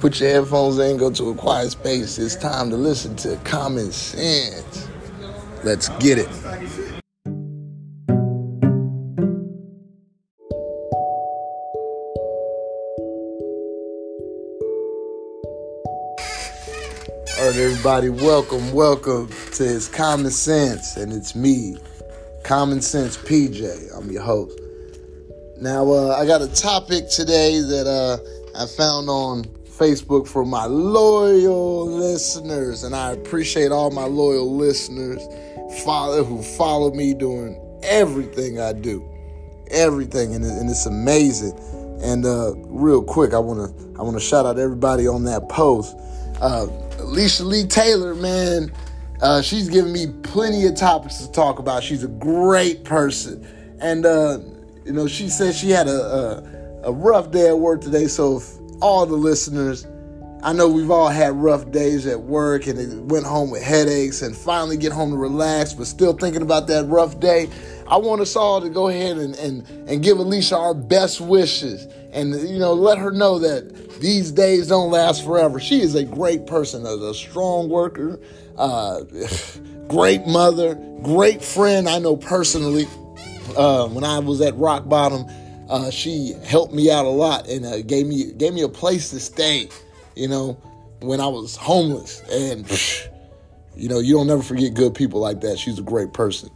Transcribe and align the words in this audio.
Put 0.00 0.20
your 0.20 0.30
headphones 0.30 0.78
in, 0.78 0.96
go 0.96 1.10
to 1.10 1.30
a 1.30 1.34
quiet 1.34 1.72
space. 1.72 2.20
It's 2.20 2.36
time 2.36 2.70
to 2.70 2.76
listen 2.76 3.16
to 3.16 3.34
Common 3.42 3.90
Sense. 3.90 4.88
Let's 5.64 5.88
get 5.98 6.18
it. 6.18 6.28
All 17.36 17.46
right, 17.46 17.56
everybody, 17.56 18.08
welcome, 18.08 18.72
welcome 18.72 19.28
to 19.54 19.64
It's 19.64 19.88
Common 19.88 20.30
Sense, 20.30 20.96
and 20.96 21.12
it's 21.12 21.34
me, 21.34 21.76
Common 22.44 22.80
Sense 22.80 23.16
PJ. 23.16 23.98
I'm 23.98 24.08
your 24.12 24.22
host. 24.22 24.60
Now, 25.60 25.90
uh, 25.90 26.16
I 26.16 26.24
got 26.24 26.40
a 26.40 26.46
topic 26.54 27.10
today 27.10 27.58
that 27.62 27.88
uh, 27.88 28.18
I 28.56 28.66
found 28.66 29.08
on 29.08 29.57
Facebook 29.78 30.26
for 30.26 30.44
my 30.44 30.64
loyal 30.64 31.86
listeners, 31.86 32.82
and 32.82 32.96
I 32.96 33.12
appreciate 33.12 33.70
all 33.70 33.90
my 33.90 34.04
loyal 34.04 34.56
listeners 34.56 35.22
follow, 35.84 36.24
who 36.24 36.42
follow 36.42 36.92
me 36.92 37.14
doing 37.14 37.60
everything 37.84 38.60
I 38.60 38.72
do, 38.72 39.08
everything, 39.70 40.34
and, 40.34 40.44
and 40.44 40.68
it's 40.68 40.86
amazing. 40.86 41.56
And 42.02 42.26
uh, 42.26 42.54
real 42.66 43.02
quick, 43.02 43.34
I 43.34 43.38
wanna 43.38 43.72
I 43.98 44.02
wanna 44.02 44.20
shout 44.20 44.46
out 44.46 44.58
everybody 44.58 45.06
on 45.06 45.24
that 45.24 45.48
post. 45.48 45.96
Uh, 46.40 46.66
Alicia 46.98 47.44
Lee 47.44 47.66
Taylor, 47.66 48.14
man, 48.14 48.72
uh, 49.20 49.42
she's 49.42 49.68
giving 49.68 49.92
me 49.92 50.08
plenty 50.22 50.66
of 50.66 50.74
topics 50.74 51.18
to 51.18 51.30
talk 51.30 51.60
about. 51.60 51.84
She's 51.84 52.02
a 52.02 52.08
great 52.08 52.84
person, 52.84 53.46
and 53.80 54.04
uh, 54.04 54.38
you 54.84 54.92
know 54.92 55.06
she 55.06 55.28
said 55.28 55.54
she 55.54 55.70
had 55.70 55.86
a, 55.86 56.00
a, 56.84 56.88
a 56.88 56.92
rough 56.92 57.30
day 57.30 57.48
at 57.48 57.58
work 57.58 57.80
today. 57.80 58.08
So 58.08 58.38
if 58.38 58.57
all 58.80 59.06
the 59.06 59.16
listeners, 59.16 59.86
I 60.42 60.52
know 60.52 60.68
we've 60.68 60.90
all 60.90 61.08
had 61.08 61.34
rough 61.34 61.70
days 61.72 62.06
at 62.06 62.20
work 62.20 62.68
and 62.68 62.78
it 62.78 62.96
went 63.06 63.26
home 63.26 63.50
with 63.50 63.62
headaches 63.62 64.22
and 64.22 64.36
finally 64.36 64.76
get 64.76 64.92
home 64.92 65.10
to 65.10 65.16
relax, 65.16 65.72
but 65.74 65.88
still 65.88 66.12
thinking 66.12 66.42
about 66.42 66.68
that 66.68 66.86
rough 66.86 67.18
day. 67.18 67.48
I 67.88 67.96
want 67.96 68.20
us 68.20 68.36
all 68.36 68.60
to 68.60 68.68
go 68.68 68.88
ahead 68.88 69.16
and, 69.16 69.34
and, 69.36 69.66
and 69.88 70.02
give 70.02 70.18
Alicia 70.18 70.56
our 70.56 70.74
best 70.74 71.20
wishes 71.20 71.88
and, 72.12 72.34
you 72.48 72.58
know, 72.58 72.72
let 72.72 72.98
her 72.98 73.10
know 73.10 73.40
that 73.40 74.00
these 74.00 74.30
days 74.30 74.68
don't 74.68 74.92
last 74.92 75.24
forever. 75.24 75.58
She 75.58 75.80
is 75.80 75.96
a 75.96 76.04
great 76.04 76.46
person, 76.46 76.86
a, 76.86 76.90
a 76.90 77.14
strong 77.14 77.68
worker, 77.68 78.20
uh, 78.56 79.00
great 79.88 80.24
mother, 80.26 80.76
great 81.02 81.42
friend. 81.42 81.88
I 81.88 81.98
know 81.98 82.16
personally, 82.16 82.86
uh, 83.56 83.88
when 83.88 84.04
I 84.04 84.20
was 84.20 84.40
at 84.40 84.54
rock 84.56 84.88
bottom, 84.88 85.26
uh, 85.68 85.90
she 85.90 86.34
helped 86.44 86.72
me 86.72 86.90
out 86.90 87.04
a 87.04 87.10
lot 87.10 87.48
and 87.48 87.64
uh, 87.64 87.82
gave 87.82 88.06
me 88.06 88.32
gave 88.32 88.54
me 88.54 88.62
a 88.62 88.68
place 88.68 89.10
to 89.10 89.20
stay. 89.20 89.68
You 90.16 90.28
know, 90.28 90.52
when 91.00 91.20
I 91.20 91.26
was 91.26 91.56
homeless, 91.56 92.22
and 92.30 92.68
you 93.76 93.88
know, 93.88 94.00
you 94.00 94.14
don't 94.14 94.26
never 94.26 94.42
forget 94.42 94.74
good 94.74 94.94
people 94.94 95.20
like 95.20 95.40
that. 95.42 95.58
She's 95.58 95.78
a 95.78 95.82
great 95.82 96.12
person. 96.12 96.50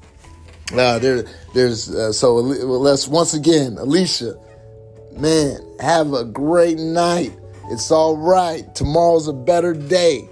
Uh, 0.73 0.99
there, 0.99 1.25
there's 1.55 1.91
uh, 1.95 2.13
so 2.13 2.37
let's 2.37 3.07
once 3.07 3.35
again, 3.35 3.77
Alicia, 3.79 4.35
man, 5.17 5.61
have 5.81 6.15
a 6.15 6.25
great 6.25 6.79
night. 6.79 7.37
It's 7.71 7.91
all 7.91 8.17
right. 8.17 8.75
Tomorrow's 8.75 9.29
a 9.29 9.33
better 9.33 9.75
day. 9.75 10.29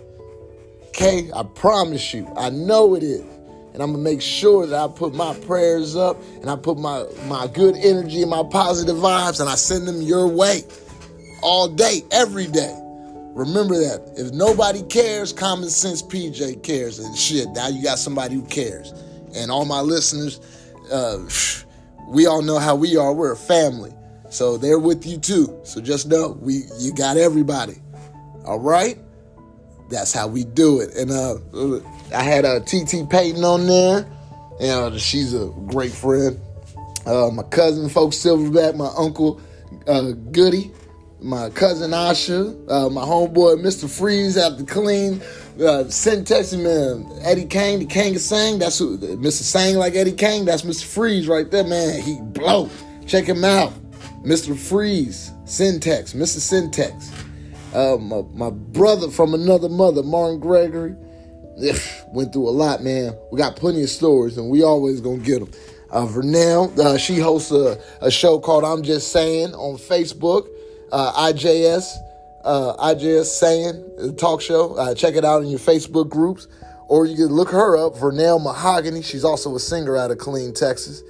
Okay, 0.88 1.30
I 1.34 1.42
promise 1.42 2.12
you. 2.12 2.26
I 2.36 2.50
know 2.50 2.94
it 2.94 3.02
is. 3.02 3.24
And 3.72 3.82
I'm 3.82 3.92
gonna 3.92 4.02
make 4.02 4.20
sure 4.20 4.66
that 4.66 4.78
I 4.78 4.88
put 4.88 5.14
my 5.14 5.34
prayers 5.34 5.96
up 5.96 6.20
and 6.40 6.50
I 6.50 6.56
put 6.56 6.78
my, 6.78 7.04
my 7.26 7.46
good 7.46 7.76
energy 7.76 8.22
and 8.22 8.30
my 8.30 8.42
positive 8.42 8.96
vibes 8.96 9.40
and 9.40 9.48
I 9.48 9.54
send 9.54 9.86
them 9.86 10.02
your 10.02 10.26
way 10.26 10.64
all 11.42 11.68
day, 11.68 12.02
every 12.10 12.46
day. 12.46 12.76
Remember 13.34 13.74
that. 13.76 14.12
If 14.16 14.32
nobody 14.32 14.82
cares, 14.82 15.32
common 15.32 15.70
sense 15.70 16.02
PJ 16.02 16.62
cares. 16.62 16.98
And 16.98 17.16
shit, 17.16 17.48
now 17.50 17.68
you 17.68 17.82
got 17.82 17.98
somebody 17.98 18.34
who 18.34 18.42
cares. 18.42 18.92
And 19.34 19.50
all 19.50 19.64
my 19.64 19.80
listeners, 19.80 20.40
uh, 20.92 21.18
we 22.08 22.26
all 22.26 22.42
know 22.42 22.58
how 22.58 22.74
we 22.74 22.96
are. 22.96 23.12
We're 23.12 23.32
a 23.32 23.36
family. 23.36 23.94
So 24.30 24.56
they're 24.56 24.78
with 24.78 25.06
you 25.06 25.18
too. 25.18 25.60
So 25.64 25.80
just 25.80 26.08
know 26.08 26.38
we 26.40 26.62
you 26.78 26.92
got 26.92 27.16
everybody. 27.16 27.76
All 28.44 28.60
right? 28.60 28.98
That's 29.90 30.12
how 30.12 30.28
we 30.28 30.44
do 30.44 30.80
it. 30.80 30.94
And 30.94 31.10
uh 31.10 31.34
I 32.12 32.22
had 32.22 32.44
a 32.44 32.56
uh, 32.56 32.60
TT 32.60 33.08
Payton 33.08 33.44
on 33.44 33.66
there. 33.66 34.06
And 34.60 34.94
uh, 34.94 34.98
she's 34.98 35.32
a 35.32 35.46
great 35.66 35.92
friend. 35.92 36.38
Uh, 37.06 37.30
my 37.32 37.42
cousin, 37.44 37.88
folks, 37.88 38.16
Silverback, 38.16 38.76
my 38.76 38.90
uncle, 38.96 39.40
uh, 39.86 40.10
Goody, 40.32 40.70
my 41.22 41.48
cousin 41.50 41.92
Asha, 41.92 42.70
uh, 42.70 42.90
my 42.90 43.00
homeboy, 43.00 43.60
Mr. 43.62 43.88
Freeze, 43.88 44.34
the 44.34 44.64
clean. 44.68 45.22
Uh, 45.60 45.88
send 45.88 46.26
text 46.26 46.56
man, 46.56 47.10
Eddie 47.22 47.46
Kane, 47.46 47.80
the 47.80 47.86
King 47.86 48.14
of 48.14 48.20
Sang. 48.20 48.58
That's 48.58 48.78
who, 48.78 48.98
Mr. 48.98 49.42
Sang 49.42 49.76
like 49.76 49.94
Eddie 49.94 50.12
Kane. 50.12 50.44
That's 50.44 50.62
Mr. 50.62 50.84
Freeze 50.84 51.26
right 51.26 51.50
there, 51.50 51.64
man. 51.64 52.00
He 52.02 52.20
blow. 52.20 52.68
Check 53.06 53.24
him 53.24 53.44
out. 53.44 53.72
Mr. 54.22 54.56
Freeze, 54.56 55.32
Syntax, 55.46 56.12
Mr. 56.12 56.38
Syntax. 56.38 57.10
Uh, 57.74 57.96
my, 57.96 58.22
my 58.34 58.50
brother 58.50 59.10
from 59.10 59.32
another 59.32 59.68
mother, 59.68 60.02
Martin 60.02 60.38
Gregory. 60.38 60.94
went 62.08 62.32
through 62.32 62.48
a 62.48 62.50
lot, 62.50 62.82
man. 62.82 63.16
We 63.30 63.38
got 63.38 63.56
plenty 63.56 63.82
of 63.82 63.90
stories, 63.90 64.38
and 64.38 64.50
we 64.50 64.62
always 64.62 65.00
gonna 65.00 65.18
get 65.18 65.40
them. 65.40 65.50
Uh, 65.90 66.06
Vernell, 66.06 66.76
uh, 66.78 66.96
she 66.96 67.18
hosts 67.18 67.50
a, 67.50 67.80
a, 68.00 68.10
show 68.10 68.38
called 68.38 68.64
I'm 68.64 68.82
Just 68.82 69.10
Saying 69.10 69.54
on 69.54 69.76
Facebook. 69.76 70.48
Uh, 70.92 71.32
IJS, 71.32 71.96
uh, 72.44 72.94
IJS 72.94 73.24
Saying, 73.24 74.16
talk 74.16 74.40
show. 74.40 74.74
Uh, 74.74 74.94
check 74.94 75.14
it 75.16 75.24
out 75.24 75.42
in 75.42 75.48
your 75.48 75.58
Facebook 75.58 76.08
groups. 76.08 76.46
Or 76.86 77.06
you 77.06 77.16
can 77.16 77.26
look 77.26 77.50
her 77.50 77.76
up, 77.76 77.94
Vernell 77.94 78.42
Mahogany. 78.42 79.02
She's 79.02 79.24
also 79.24 79.54
a 79.54 79.60
singer 79.60 79.96
out 79.96 80.10
of 80.10 80.18
Killeen, 80.18 80.54
Texas. 80.54 81.02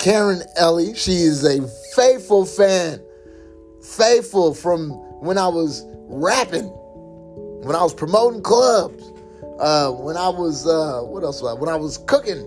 Karen 0.00 0.42
Ellie, 0.56 0.94
she 0.94 1.12
is 1.12 1.44
a 1.44 1.66
faithful 1.94 2.44
fan. 2.44 3.00
Faithful 3.82 4.54
from 4.54 4.90
when 5.20 5.38
I 5.38 5.48
was 5.48 5.84
rapping, 6.06 6.66
when 6.66 7.76
I 7.76 7.82
was 7.82 7.94
promoting 7.94 8.42
clubs 8.42 9.09
uh, 9.60 9.92
when 9.92 10.16
I 10.16 10.28
was 10.28 10.66
uh, 10.66 11.02
what 11.02 11.22
else? 11.22 11.42
Was 11.42 11.56
I? 11.56 11.60
When 11.60 11.68
I 11.68 11.76
was 11.76 11.98
cooking 11.98 12.38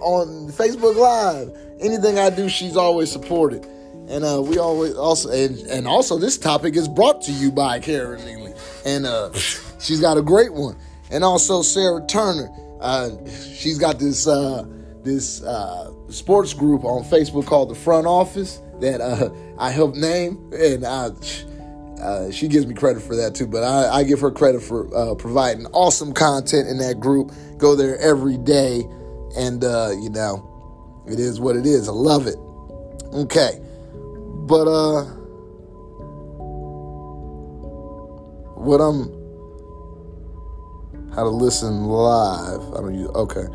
on 0.00 0.50
Facebook 0.50 0.96
Live, 0.96 1.56
anything 1.80 2.18
I 2.18 2.30
do, 2.30 2.48
she's 2.48 2.76
always 2.76 3.12
supported. 3.12 3.66
And 4.08 4.24
uh, 4.24 4.42
we 4.42 4.58
always 4.58 4.94
also 4.94 5.30
and, 5.30 5.58
and 5.68 5.86
also 5.86 6.18
this 6.18 6.38
topic 6.38 6.74
is 6.74 6.88
brought 6.88 7.22
to 7.22 7.32
you 7.32 7.52
by 7.52 7.78
Karen 7.78 8.24
Neely, 8.24 8.54
and 8.84 9.06
uh, 9.06 9.32
she's 9.80 10.00
got 10.00 10.16
a 10.16 10.22
great 10.22 10.52
one. 10.52 10.76
And 11.10 11.22
also 11.22 11.62
Sarah 11.62 12.04
Turner, 12.06 12.50
uh, 12.80 13.10
she's 13.28 13.78
got 13.78 13.98
this 13.98 14.26
uh, 14.26 14.64
this 15.02 15.42
uh, 15.42 15.92
sports 16.08 16.54
group 16.54 16.84
on 16.84 17.04
Facebook 17.04 17.46
called 17.46 17.70
the 17.70 17.74
Front 17.74 18.06
Office 18.06 18.60
that 18.80 19.00
uh, 19.00 19.30
I 19.58 19.70
helped 19.70 19.96
name, 19.96 20.50
and 20.52 20.84
I 20.84 21.10
uh, 22.00 22.30
she 22.30 22.48
gives 22.48 22.66
me 22.66 22.74
credit 22.74 23.02
for 23.02 23.14
that 23.16 23.34
too, 23.34 23.46
but 23.46 23.62
I, 23.62 23.98
I 23.98 24.02
give 24.02 24.20
her 24.20 24.30
credit 24.30 24.62
for 24.62 24.92
uh, 24.96 25.14
providing 25.14 25.66
awesome 25.66 26.12
content 26.12 26.68
in 26.68 26.78
that 26.78 26.98
group. 26.98 27.32
Go 27.58 27.76
there 27.76 27.98
every 27.98 28.38
day, 28.38 28.82
and 29.36 29.62
uh, 29.62 29.90
you 30.00 30.10
know, 30.10 31.04
it 31.06 31.20
is 31.20 31.40
what 31.40 31.56
it 31.56 31.64
is. 31.64 31.88
I 31.88 31.92
love 31.92 32.26
it. 32.26 32.36
Okay, 33.14 33.60
but 34.46 34.66
uh, 34.66 35.04
what 38.58 38.80
I'm 38.80 39.20
how 41.14 41.22
to 41.22 41.30
listen 41.30 41.84
live. 41.84 42.60
I 42.74 42.80
don't 42.80 42.94
use 42.94 43.10
okay. 43.10 43.46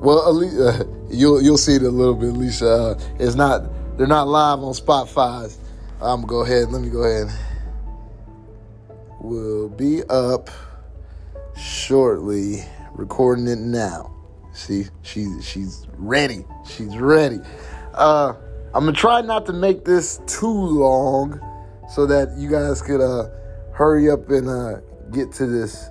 Well, 0.00 0.42
uh, 0.42 0.84
you'll 1.10 1.40
you'll 1.40 1.58
see 1.58 1.76
it 1.76 1.82
a 1.82 1.90
little 1.90 2.14
bit, 2.14 2.32
Lisa. 2.32 2.68
Uh, 2.68 3.00
it's 3.20 3.36
not 3.36 3.62
they're 3.96 4.08
not 4.08 4.26
live 4.26 4.58
on 4.60 4.72
Spotify. 4.72 5.56
I'm 6.00 6.22
gonna 6.22 6.26
go 6.26 6.40
ahead. 6.40 6.72
Let 6.72 6.82
me 6.82 6.90
go 6.90 7.04
ahead 7.04 7.28
will 9.26 9.68
be 9.68 10.02
up 10.04 10.50
shortly. 11.56 12.64
Recording 12.94 13.46
it 13.48 13.58
now. 13.58 14.14
See, 14.52 14.84
she's 15.02 15.46
she's 15.46 15.86
ready. 15.98 16.44
She's 16.64 16.96
ready. 16.96 17.40
Uh, 17.92 18.32
I'm 18.72 18.84
gonna 18.84 18.92
try 18.92 19.20
not 19.20 19.44
to 19.46 19.52
make 19.52 19.84
this 19.84 20.20
too 20.26 20.46
long, 20.48 21.40
so 21.90 22.06
that 22.06 22.36
you 22.38 22.48
guys 22.48 22.80
could 22.80 23.00
uh, 23.00 23.28
hurry 23.72 24.08
up 24.08 24.30
and 24.30 24.48
uh, 24.48 24.80
get 25.12 25.32
to 25.32 25.46
this. 25.46 25.88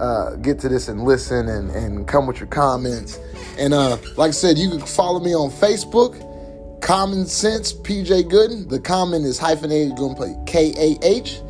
Uh, 0.00 0.34
get 0.36 0.58
to 0.58 0.68
this 0.68 0.88
and 0.88 1.04
listen 1.04 1.48
and, 1.48 1.70
and 1.70 2.08
come 2.08 2.26
with 2.26 2.40
your 2.40 2.48
comments. 2.48 3.20
And 3.58 3.72
uh, 3.72 3.96
like 4.16 4.28
I 4.28 4.32
said, 4.32 4.58
you 4.58 4.68
can 4.68 4.80
follow 4.80 5.20
me 5.20 5.32
on 5.36 5.50
Facebook, 5.50 6.80
Common 6.80 7.26
Sense 7.26 7.72
PJ 7.72 8.24
Gooden. 8.24 8.68
The 8.68 8.80
common 8.80 9.22
is 9.22 9.38
hyphenated, 9.38 9.96
to 9.96 10.14
play 10.16 10.36
K 10.46 10.74
A 10.76 10.98
H 11.06 11.42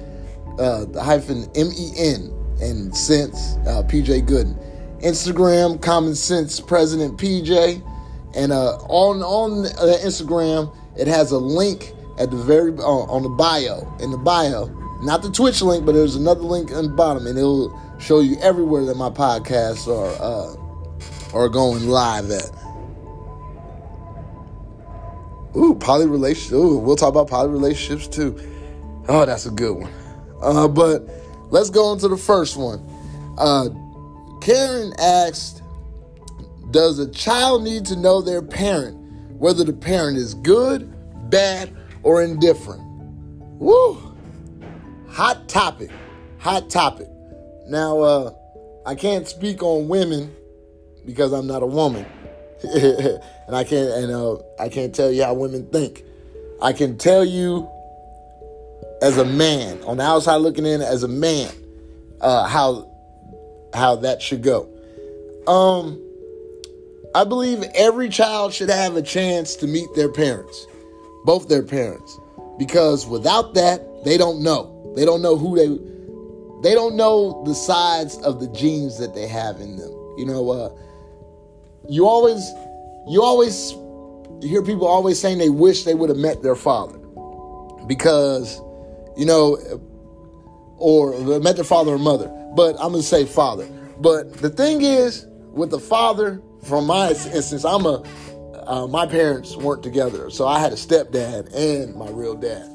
uh, 0.58 0.84
the 0.86 1.02
hyphen 1.02 1.44
M 1.54 1.70
E 1.76 1.92
N 1.96 2.32
and 2.60 2.96
sense 2.96 3.56
uh, 3.66 3.82
PJ 3.84 4.26
Gooden. 4.26 4.60
Instagram 5.02 5.82
Common 5.82 6.14
Sense 6.14 6.60
President 6.60 7.18
PJ, 7.18 7.82
and 8.34 8.52
uh, 8.52 8.76
on 8.88 9.22
on 9.22 9.66
uh, 9.66 9.98
Instagram 10.04 10.74
it 10.96 11.06
has 11.06 11.32
a 11.32 11.38
link 11.38 11.92
at 12.18 12.30
the 12.30 12.36
very 12.36 12.72
uh, 12.78 12.82
on 12.82 13.22
the 13.22 13.28
bio 13.28 13.92
in 14.00 14.10
the 14.10 14.18
bio 14.18 14.66
not 15.04 15.22
the 15.22 15.30
Twitch 15.30 15.60
link, 15.60 15.84
but 15.84 15.92
there's 15.92 16.16
another 16.16 16.40
link 16.40 16.72
on 16.72 16.84
the 16.84 16.90
bottom, 16.90 17.26
and 17.26 17.38
it'll 17.38 17.78
show 17.98 18.20
you 18.20 18.38
everywhere 18.40 18.84
that 18.86 18.96
my 18.96 19.10
podcasts 19.10 19.86
are 19.86 20.14
uh, 20.20 21.36
are 21.36 21.48
going 21.48 21.88
live 21.88 22.30
at. 22.30 22.50
Ooh, 25.56 25.74
poly 25.74 26.06
relationships. 26.06 26.52
Ooh, 26.52 26.78
we'll 26.78 26.96
talk 26.96 27.10
about 27.10 27.28
poly 27.28 27.50
relationships 27.50 28.08
too. 28.08 28.40
Oh, 29.06 29.26
that's 29.26 29.46
a 29.46 29.50
good 29.50 29.76
one. 29.76 30.03
Uh, 30.44 30.68
but 30.68 31.08
let's 31.50 31.70
go 31.70 31.92
into 31.92 32.08
the 32.08 32.16
first 32.16 32.56
one. 32.56 32.78
Uh, 33.38 33.70
Karen 34.40 34.92
asked, 34.98 35.62
"Does 36.70 36.98
a 36.98 37.10
child 37.10 37.64
need 37.64 37.86
to 37.86 37.96
know 37.96 38.20
their 38.20 38.42
parent, 38.42 38.96
whether 39.38 39.64
the 39.64 39.72
parent 39.72 40.18
is 40.18 40.34
good, 40.34 40.92
bad, 41.30 41.74
or 42.02 42.22
indifferent?" 42.22 42.82
Woo! 43.58 44.14
Hot 45.08 45.48
topic. 45.48 45.90
Hot 46.38 46.68
topic. 46.68 47.08
Now, 47.68 48.00
uh, 48.00 48.34
I 48.84 48.94
can't 48.94 49.26
speak 49.26 49.62
on 49.62 49.88
women 49.88 50.34
because 51.06 51.32
I'm 51.32 51.46
not 51.46 51.62
a 51.62 51.66
woman. 51.66 52.04
and 52.64 53.54
I 53.54 53.64
can't 53.64 53.90
and 53.90 54.12
uh, 54.12 54.36
I 54.58 54.68
can't 54.68 54.94
tell 54.94 55.10
you 55.10 55.24
how 55.24 55.34
women 55.34 55.66
think. 55.66 56.02
I 56.62 56.72
can 56.72 56.98
tell 56.98 57.24
you 57.24 57.68
as 59.04 59.18
a 59.18 59.24
man 59.24 59.82
on 59.82 59.98
the 59.98 60.02
outside 60.02 60.36
looking 60.36 60.64
in 60.64 60.80
as 60.80 61.02
a 61.02 61.08
man 61.08 61.52
uh, 62.22 62.48
how 62.48 62.90
how 63.74 63.96
that 63.96 64.22
should 64.22 64.42
go. 64.42 64.66
Um, 65.46 66.00
I 67.14 67.24
believe 67.24 67.62
every 67.74 68.08
child 68.08 68.54
should 68.54 68.70
have 68.70 68.96
a 68.96 69.02
chance 69.02 69.56
to 69.56 69.66
meet 69.66 69.88
their 69.94 70.08
parents, 70.10 70.66
both 71.26 71.48
their 71.48 71.62
parents, 71.62 72.18
because 72.58 73.06
without 73.06 73.52
that, 73.54 73.82
they 74.06 74.16
don't 74.16 74.42
know. 74.42 74.94
They 74.96 75.04
don't 75.04 75.20
know 75.20 75.36
who 75.36 75.54
they. 75.54 75.68
They 76.66 76.74
don't 76.74 76.96
know 76.96 77.42
the 77.44 77.54
sides 77.54 78.16
of 78.18 78.40
the 78.40 78.48
genes 78.48 78.96
that 78.98 79.14
they 79.14 79.28
have 79.28 79.60
in 79.60 79.76
them. 79.76 79.90
You 80.16 80.24
know, 80.24 80.50
uh, 80.50 80.70
you 81.90 82.08
always 82.08 82.40
you 83.06 83.22
always 83.22 83.74
hear 84.40 84.62
people 84.62 84.86
always 84.86 85.20
saying 85.20 85.36
they 85.36 85.50
wish 85.50 85.84
they 85.84 85.94
would 85.94 86.08
have 86.08 86.18
met 86.18 86.42
their 86.42 86.56
father 86.56 86.98
because 87.86 88.62
you 89.16 89.26
know 89.26 89.56
or 90.76 91.40
met 91.40 91.56
their 91.56 91.64
father 91.64 91.92
or 91.92 91.98
mother. 91.98 92.28
But 92.56 92.76
i'm 92.76 92.92
gonna 92.92 93.02
say 93.02 93.24
father. 93.24 93.66
But 93.98 94.34
the 94.34 94.50
thing 94.50 94.82
is 94.82 95.26
with 95.52 95.70
the 95.70 95.80
father 95.80 96.42
from 96.64 96.86
my 96.86 97.10
instance 97.10 97.64
i'm 97.64 97.86
a 97.86 98.02
uh, 98.66 98.86
my 98.86 99.06
parents 99.06 99.56
weren't 99.56 99.82
together. 99.82 100.30
So 100.30 100.46
i 100.46 100.58
had 100.58 100.72
a 100.72 100.76
stepdad 100.76 101.54
and 101.54 101.94
my 101.94 102.08
real 102.10 102.34
dad. 102.34 102.70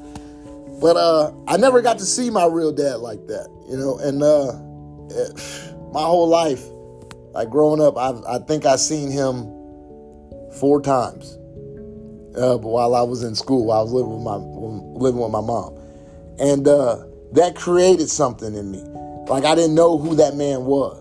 But 0.80 0.96
uh, 0.96 1.32
i 1.46 1.56
never 1.56 1.82
got 1.82 1.98
to 1.98 2.04
see 2.04 2.30
my 2.30 2.46
real 2.46 2.72
dad 2.72 2.96
like 2.96 3.26
that 3.26 3.48
you 3.70 3.76
know? 3.76 3.98
And 3.98 4.22
uh, 4.22 4.52
it, 5.14 5.72
my 5.92 6.02
whole 6.02 6.28
life 6.28 6.64
like 7.32 7.48
growing 7.48 7.80
up, 7.80 7.96
I, 7.96 8.12
I 8.28 8.38
think 8.40 8.66
I 8.66 8.76
seen 8.76 9.10
him 9.10 9.44
four 10.58 10.82
times. 10.82 11.36
Uh, 12.36 12.56
while 12.58 12.94
I 12.94 13.02
was 13.02 13.22
in 13.22 13.34
school, 13.34 13.72
I 13.72 13.80
was 13.80 13.92
living 13.92 14.12
with 14.12 14.22
my 14.22 14.36
living 14.36 15.20
with 15.20 15.30
my 15.32 15.40
mom, 15.40 15.74
and 16.40 16.66
uh, 16.66 17.04
that 17.32 17.54
created 17.54 18.08
something 18.08 18.54
in 18.54 18.70
me. 18.70 18.82
Like 19.28 19.44
I 19.44 19.54
didn't 19.54 19.74
know 19.74 19.98
who 19.98 20.16
that 20.16 20.34
man 20.34 20.64
was. 20.64 20.96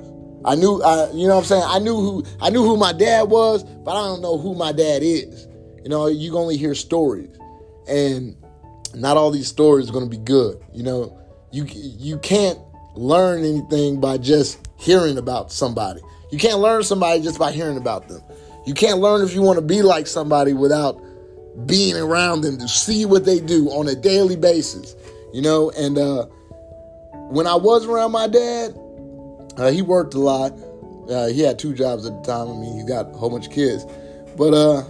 I 0.46 0.56
knew, 0.56 0.82
I, 0.84 1.12
you 1.12 1.28
know 1.28 1.36
what 1.36 1.42
I'm 1.42 1.46
saying. 1.46 1.64
I 1.66 1.80
knew 1.80 1.96
who 1.96 2.26
I 2.40 2.50
knew 2.50 2.64
who 2.64 2.78
my 2.78 2.94
dad 2.94 3.24
was, 3.30 3.64
but 3.64 3.92
I 3.92 4.06
don't 4.06 4.22
know 4.22 4.38
who 4.38 4.56
my 4.56 4.72
dad 4.72 5.02
is. 5.04 5.48
You 5.84 5.90
know, 5.90 6.08
you 6.08 6.38
only 6.38 6.58
hear 6.58 6.76
stories, 6.76 7.36
and 7.88 8.36
not 8.94 9.18
all 9.18 9.32
these 9.32 9.48
stories 9.48 9.90
are 9.90 9.94
going 9.94 10.10
to 10.10 10.10
be 10.10 10.24
good. 10.24 10.62
You 10.74 10.84
know, 10.84 11.20
you 11.52 11.66
you 11.66 12.20
can't 12.20 12.60
learn 12.96 13.44
anything 13.44 14.00
by 14.00 14.18
just 14.18 14.68
hearing 14.78 15.18
about 15.18 15.52
somebody. 15.52 16.02
You 16.32 16.38
can't 16.38 16.60
learn 16.60 16.84
somebody 16.84 17.22
just 17.22 17.40
by 17.40 17.52
hearing 17.52 17.78
about 17.78 18.08
them. 18.08 18.22
You 18.66 18.74
can't 18.74 19.00
learn 19.00 19.26
if 19.26 19.34
you 19.34 19.42
want 19.42 19.58
to 19.58 19.66
be 19.66 19.82
like 19.82 20.06
somebody 20.06 20.54
without 20.54 21.02
being 21.66 21.96
around 21.96 22.42
them 22.42 22.58
to 22.60 22.68
see 22.68 23.06
what 23.06 23.26
they 23.26 23.40
do 23.40 23.70
on 23.70 23.88
a 23.88 23.96
daily 23.96 24.36
basis. 24.36 24.96
You 25.34 25.42
know, 25.42 25.72
and 25.72 25.98
uh, 25.98 26.26
when 27.30 27.48
I 27.48 27.56
was 27.56 27.86
around 27.86 28.12
my 28.12 28.28
dad, 28.28 28.74
uh, 29.58 29.70
he 29.72 29.82
worked 29.82 30.14
a 30.14 30.20
lot. 30.20 30.54
Uh, 31.10 31.28
he 31.28 31.42
had 31.42 31.60
two 31.60 31.74
jobs 31.74 32.06
at 32.06 32.14
the 32.14 32.22
time. 32.22 32.50
I 32.50 32.54
mean, 32.54 32.78
he 32.78 32.84
got 32.84 33.14
a 33.14 33.18
whole 33.18 33.30
bunch 33.30 33.48
of 33.48 33.54
kids. 33.54 33.86
But 34.38 34.54
uh, 34.54 34.84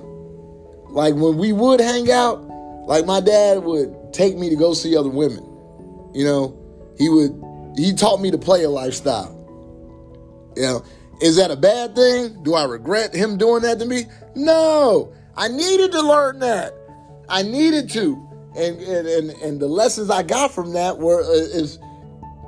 like 0.90 1.16
when 1.16 1.38
we 1.38 1.52
would 1.52 1.80
hang 1.80 2.12
out, 2.12 2.42
like 2.88 3.06
my 3.06 3.20
dad 3.20 3.64
would 3.64 4.14
take 4.14 4.38
me 4.38 4.50
to 4.50 4.56
go 4.56 4.74
see 4.74 4.96
other 4.96 5.10
women. 5.10 5.44
You 6.14 6.26
know, 6.26 6.58
he 6.98 7.10
would 7.10 7.44
he 7.76 7.94
taught 7.94 8.22
me 8.22 8.32
to 8.32 8.38
play 8.38 8.64
a 8.64 8.70
lifestyle. 8.70 9.36
You 10.56 10.64
know, 10.64 10.84
is 11.22 11.36
that 11.38 11.52
a 11.52 11.56
bad 11.56 11.96
thing? 11.96 12.44
Do 12.44 12.56
I 12.56 12.64
regret 12.66 13.14
him 13.14 13.38
doing 13.38 13.62
that 13.64 13.80
to 13.80 13.86
me? 13.86 14.06
No. 14.36 15.14
I 15.36 15.48
needed 15.48 15.92
to 15.94 16.02
learn 16.02 16.40
that. 16.40 16.74
I 17.30 17.44
needed 17.44 17.90
to. 17.92 18.29
And 18.56 18.80
and 18.80 19.08
and, 19.08 19.30
and 19.42 19.60
the 19.60 19.68
lessons 19.68 20.10
I 20.10 20.24
got 20.24 20.52
from 20.52 20.74
that 20.74 20.98
were 20.98 21.24
uh, 21.24 21.32
is 21.32 21.80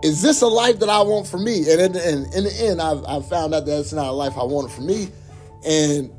is 0.04 0.22
this 0.22 0.42
a 0.42 0.48
life 0.48 0.80
that 0.80 0.90
I 0.90 1.02
want 1.02 1.28
for 1.28 1.38
me? 1.38 1.70
And 1.72 1.80
in, 1.80 1.96
in, 1.96 2.34
in 2.34 2.44
the 2.46 2.54
end, 2.60 2.82
I've, 2.82 3.04
i 3.06 3.22
found 3.22 3.54
out 3.54 3.66
that 3.66 3.80
it's 3.80 3.94
not 3.94 4.08
a 4.08 4.12
life 4.12 4.34
I 4.36 4.44
wanted 4.44 4.72
for 4.72 4.82
me. 4.82 5.10
And 5.64 6.12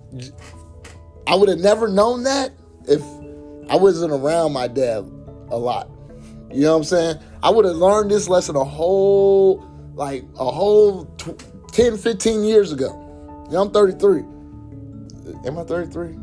I 1.26 1.34
would 1.34 1.48
have 1.48 1.58
never 1.58 1.88
known 1.88 2.22
that 2.22 2.52
if 2.86 3.02
I 3.68 3.76
wasn't 3.76 4.12
around 4.12 4.52
my 4.52 4.68
dad 4.68 4.98
a 5.50 5.58
lot. 5.58 5.88
You 6.52 6.62
know 6.62 6.72
what 6.72 6.78
I'm 6.78 6.84
saying? 6.84 7.16
I 7.42 7.50
would 7.50 7.64
have 7.64 7.76
learned 7.76 8.10
this 8.10 8.28
lesson 8.28 8.54
a 8.56 8.64
whole, 8.64 9.68
like 9.94 10.24
a 10.38 10.44
whole 10.44 11.06
10, 11.72 11.96
15 11.96 12.44
years 12.44 12.72
ago. 12.72 12.98
You 13.46 13.52
know, 13.52 13.62
I'm 13.62 13.70
33. 13.70 14.20
Am 15.46 15.58
I 15.58 15.64
33? 15.64 16.16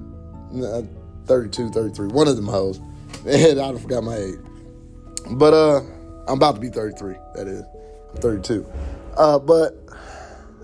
No, 0.51 0.87
32, 1.25 1.71
33. 1.71 2.07
One 2.07 2.27
of 2.27 2.35
them 2.35 2.47
hoes. 2.47 2.79
Man, 3.25 3.59
I 3.59 3.77
forgot 3.77 4.03
my 4.03 4.15
age. 4.15 4.39
But 5.31 5.53
uh, 5.53 5.81
I'm 6.27 6.37
about 6.37 6.55
to 6.55 6.61
be 6.61 6.69
33. 6.69 7.15
That 7.35 7.47
is, 7.47 7.63
I'm 8.13 8.21
32. 8.21 8.65
Uh, 9.17 9.39
but 9.39 9.75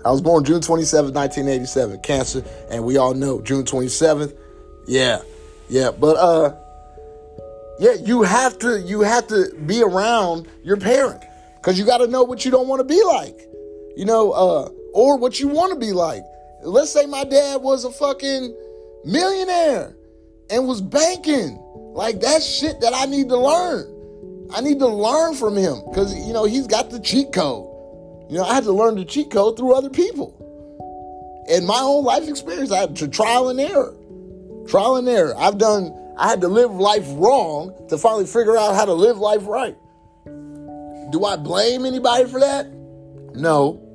I 0.04 0.10
was 0.10 0.20
born 0.20 0.44
June 0.44 0.60
27, 0.60 1.12
1987, 1.12 2.00
Cancer, 2.00 2.44
and 2.70 2.84
we 2.84 2.96
all 2.96 3.14
know 3.14 3.40
June 3.40 3.64
27th. 3.64 4.36
Yeah, 4.86 5.20
yeah. 5.68 5.90
But 5.90 6.16
uh, 6.16 6.54
yeah, 7.78 7.94
you 7.94 8.22
have 8.22 8.58
to 8.60 8.80
you 8.80 9.00
have 9.00 9.26
to 9.28 9.52
be 9.66 9.82
around 9.82 10.48
your 10.62 10.76
parent 10.76 11.22
because 11.56 11.78
you 11.78 11.84
got 11.84 11.98
to 11.98 12.06
know 12.06 12.22
what 12.22 12.44
you 12.44 12.50
don't 12.50 12.68
want 12.68 12.80
to 12.80 12.84
be 12.84 13.02
like. 13.02 13.40
You 13.96 14.04
know, 14.04 14.30
uh, 14.32 14.68
or 14.92 15.18
what 15.18 15.40
you 15.40 15.48
want 15.48 15.72
to 15.72 15.78
be 15.78 15.92
like. 15.92 16.22
Let's 16.62 16.90
say 16.90 17.06
my 17.06 17.24
dad 17.24 17.60
was 17.62 17.84
a 17.84 17.90
fucking 17.90 18.54
millionaire 19.04 19.96
and 20.50 20.66
was 20.66 20.80
banking. 20.80 21.62
Like 21.96 22.20
that's 22.20 22.46
shit 22.46 22.80
that 22.80 22.92
I 22.94 23.06
need 23.06 23.28
to 23.30 23.36
learn. 23.36 23.92
I 24.54 24.60
need 24.60 24.78
to 24.78 24.86
learn 24.86 25.34
from 25.34 25.56
him 25.56 25.82
because 25.88 26.14
you 26.26 26.32
know 26.32 26.44
he's 26.44 26.66
got 26.66 26.90
the 26.90 27.00
cheat 27.00 27.32
code. 27.32 27.66
You 28.30 28.38
know, 28.38 28.44
I 28.44 28.54
had 28.54 28.64
to 28.64 28.72
learn 28.72 28.96
the 28.96 29.04
cheat 29.04 29.30
code 29.30 29.56
through 29.56 29.74
other 29.74 29.90
people. 29.90 30.34
In 31.48 31.66
my 31.66 31.78
own 31.80 32.04
life 32.04 32.28
experience, 32.28 32.70
I 32.70 32.80
had 32.80 32.96
to 32.96 33.08
trial 33.08 33.48
and 33.48 33.60
error. 33.60 33.94
Trial 34.68 34.96
and 34.96 35.08
error. 35.08 35.32
I've 35.38 35.58
done, 35.58 35.94
I 36.18 36.28
had 36.28 36.40
to 36.40 36.48
live 36.48 36.72
life 36.72 37.06
wrong 37.10 37.72
to 37.88 37.96
finally 37.96 38.26
figure 38.26 38.56
out 38.56 38.74
how 38.74 38.84
to 38.84 38.92
live 38.92 39.18
life 39.18 39.46
right. 39.46 39.76
Do 41.12 41.24
I 41.24 41.36
blame 41.36 41.86
anybody 41.86 42.28
for 42.28 42.40
that? 42.40 42.66
No 43.34 43.86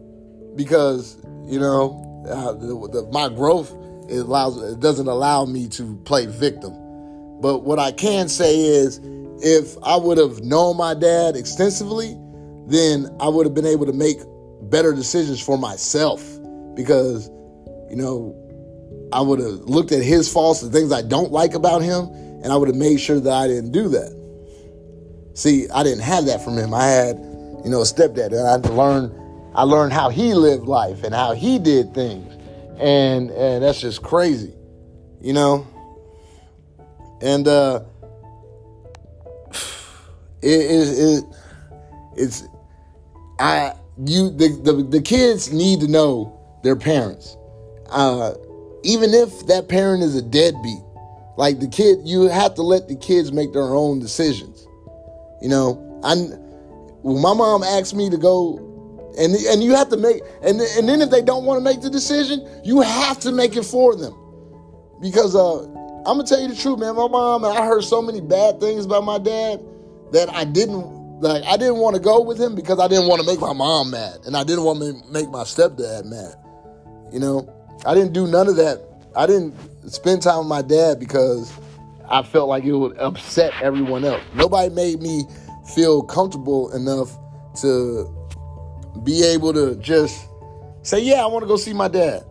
because 0.56 1.18
you 1.46 1.60
know 1.60 2.26
uh, 2.30 2.54
the, 2.54 2.68
the, 2.92 3.10
my 3.12 3.30
growth 3.30 3.72
it 4.10 4.20
allows 4.20 4.62
it 4.62 4.80
doesn't 4.80 5.08
allow 5.08 5.46
me 5.46 5.68
to 5.70 5.96
play 6.04 6.26
victim. 6.26 6.74
But 7.42 7.60
what 7.60 7.80
I 7.80 7.92
can 7.92 8.30
say 8.30 8.60
is, 8.60 9.00
if 9.44 9.76
I 9.84 9.96
would 9.96 10.18
have 10.18 10.42
known 10.42 10.78
my 10.78 10.94
dad 10.94 11.36
extensively, 11.36 12.16
then 12.68 13.08
I 13.20 13.28
would 13.28 13.46
have 13.46 13.56
been 13.56 13.66
able 13.66 13.86
to 13.88 13.94
make 13.94 14.20
better 14.64 14.94
decisions 14.94 15.42
for 15.42 15.58
myself 15.58 16.24
because 16.76 17.28
you 17.90 17.96
know 17.96 18.38
I 19.12 19.22
would 19.22 19.40
have 19.40 19.62
looked 19.62 19.92
at 19.92 20.04
his 20.04 20.32
faults, 20.32 20.62
the 20.62 20.70
things 20.70 20.92
I 20.92 21.02
don't 21.02 21.32
like 21.32 21.56
about 21.56 21.82
him, 21.82 22.06
and 22.44 22.48
I 22.48 22.56
would 22.56 22.68
have 22.68 22.78
made 22.78 23.00
sure 23.02 23.20
that 23.20 23.34
I 23.34 23.48
didn't 23.48 23.72
do 23.72 23.90
that. 23.90 24.18
See, 25.34 25.68
I 25.70 25.84
didn't 25.84 26.04
have 26.04 26.26
that 26.26 26.44
from 26.44 26.58
him. 26.58 26.74
I 26.74 26.86
had, 26.86 27.18
you 27.18 27.72
know, 27.72 27.82
a 27.82 27.86
stepdad, 27.86 28.28
and 28.28 28.48
I 28.48 28.52
had 28.52 28.64
to 28.64 28.74
learn 28.74 29.18
I 29.54 29.64
learned 29.64 29.92
how 29.92 30.10
he 30.10 30.34
lived 30.34 30.66
life 30.66 31.04
and 31.04 31.14
how 31.14 31.34
he 31.34 31.60
did 31.60 31.94
things. 31.94 32.34
And, 32.80 33.30
and 33.32 33.64
that's 33.64 33.82
just 33.82 34.02
crazy, 34.02 34.54
you 35.20 35.34
know? 35.34 35.68
And 37.22 37.48
uh, 37.48 37.84
it, 40.42 40.50
it, 40.50 41.00
it, 41.00 41.24
it's, 42.18 42.44
I, 43.40 43.74
you, 44.06 44.30
the, 44.30 44.50
the, 44.64 44.74
the 44.84 45.02
kids 45.02 45.54
need 45.54 45.82
to 45.82 45.88
know 45.88 46.38
their 46.64 46.76
parents. 46.76 47.38
Uh, 47.90 48.34
even 48.84 49.14
if 49.14 49.46
that 49.48 49.68
parent 49.68 50.04
is 50.04 50.16
a 50.16 50.22
deadbeat, 50.22 50.82
like 51.38 51.60
the 51.60 51.68
kid, 51.68 52.00
you 52.04 52.24
have 52.24 52.56
to 52.56 52.62
let 52.62 52.88
the 52.88 52.96
kids 52.96 53.32
make 53.32 53.54
their 53.54 53.76
own 53.76 54.00
decisions. 54.00 54.68
You 55.42 55.50
know, 55.50 56.00
I 56.04 56.16
when 57.04 57.22
my 57.22 57.34
mom 57.34 57.64
asked 57.64 57.96
me 57.96 58.10
to 58.10 58.18
go, 58.18 58.58
and 59.18 59.34
and 59.34 59.64
you 59.64 59.76
have 59.76 59.90
to 59.90 59.98
make, 59.98 60.22
and 60.44 60.62
and 60.62 60.88
then 60.88 61.02
if 61.02 61.10
they 61.10 61.22
don't 61.22 61.46
want 61.46 61.58
to 61.60 61.64
make 61.64 61.82
the 61.82 61.90
decision, 61.90 62.48
you 62.64 62.82
have 62.82 63.20
to 63.22 63.32
make 63.32 63.56
it 63.56 63.66
for 63.66 63.96
them, 63.96 64.14
because 65.02 65.36
uh, 65.36 65.66
I'm 66.06 66.18
gonna 66.18 66.24
tell 66.24 66.42
you 66.42 66.48
the 66.48 66.56
truth, 66.56 66.80
man. 66.80 66.96
My 66.96 67.08
mom 67.08 67.44
and 67.44 67.56
I 67.56 67.66
heard 67.66 67.84
so 67.84 68.02
many 68.02 68.22
bad 68.22 68.60
things 68.60 68.86
about 68.86 69.04
my 69.04 69.20
dad 69.20 69.62
that 70.12 70.30
I 70.30 70.46
didn't 70.46 71.22
like. 71.22 71.44
I 71.44 71.58
didn't 71.58 71.78
want 71.78 71.96
to 71.96 72.02
go 72.02 72.22
with 72.22 72.42
him 72.42 72.56
because 72.56 72.80
I 72.80 72.88
didn't 72.88 73.08
want 73.08 73.22
to 73.22 73.28
make 73.28 73.40
my 73.40 73.54
mom 73.54 73.92
mad, 73.92 74.18
and 74.26 74.36
I 74.36 74.44
didn't 74.44 74.64
want 74.64 74.80
to 74.80 74.94
make 75.12 75.30
my 75.30 75.44
stepdad 75.44 76.06
mad. 76.06 76.34
You 77.14 77.20
know, 77.20 77.48
I 77.86 77.94
didn't 77.94 78.14
do 78.14 78.26
none 78.26 78.48
of 78.48 78.56
that. 78.56 78.82
I 79.16 79.28
didn't 79.28 79.54
spend 79.92 80.24
time 80.24 80.40
with 80.40 80.48
my 80.48 80.64
dad 80.64 81.00
because 81.00 81.54
I 82.10 82.24
felt 82.24 82.50
like 82.50 82.64
it 82.64 82.74
would 82.74 82.98
upset 82.98 83.54
everyone 83.62 84.04
else. 84.04 84.24
Nobody 84.34 84.74
made 84.74 85.02
me 85.02 85.26
feel 85.76 86.02
comfortable 86.02 86.72
enough 86.72 87.16
to 87.62 88.12
be 89.04 89.24
able 89.24 89.54
to 89.54 89.76
just 89.76 90.26
say, 90.82 91.00
"Yeah, 91.00 91.24
I 91.24 91.28
want 91.28 91.44
to 91.44 91.48
go 91.48 91.58
see 91.58 91.74
my 91.74 91.88
dad." 91.88 92.26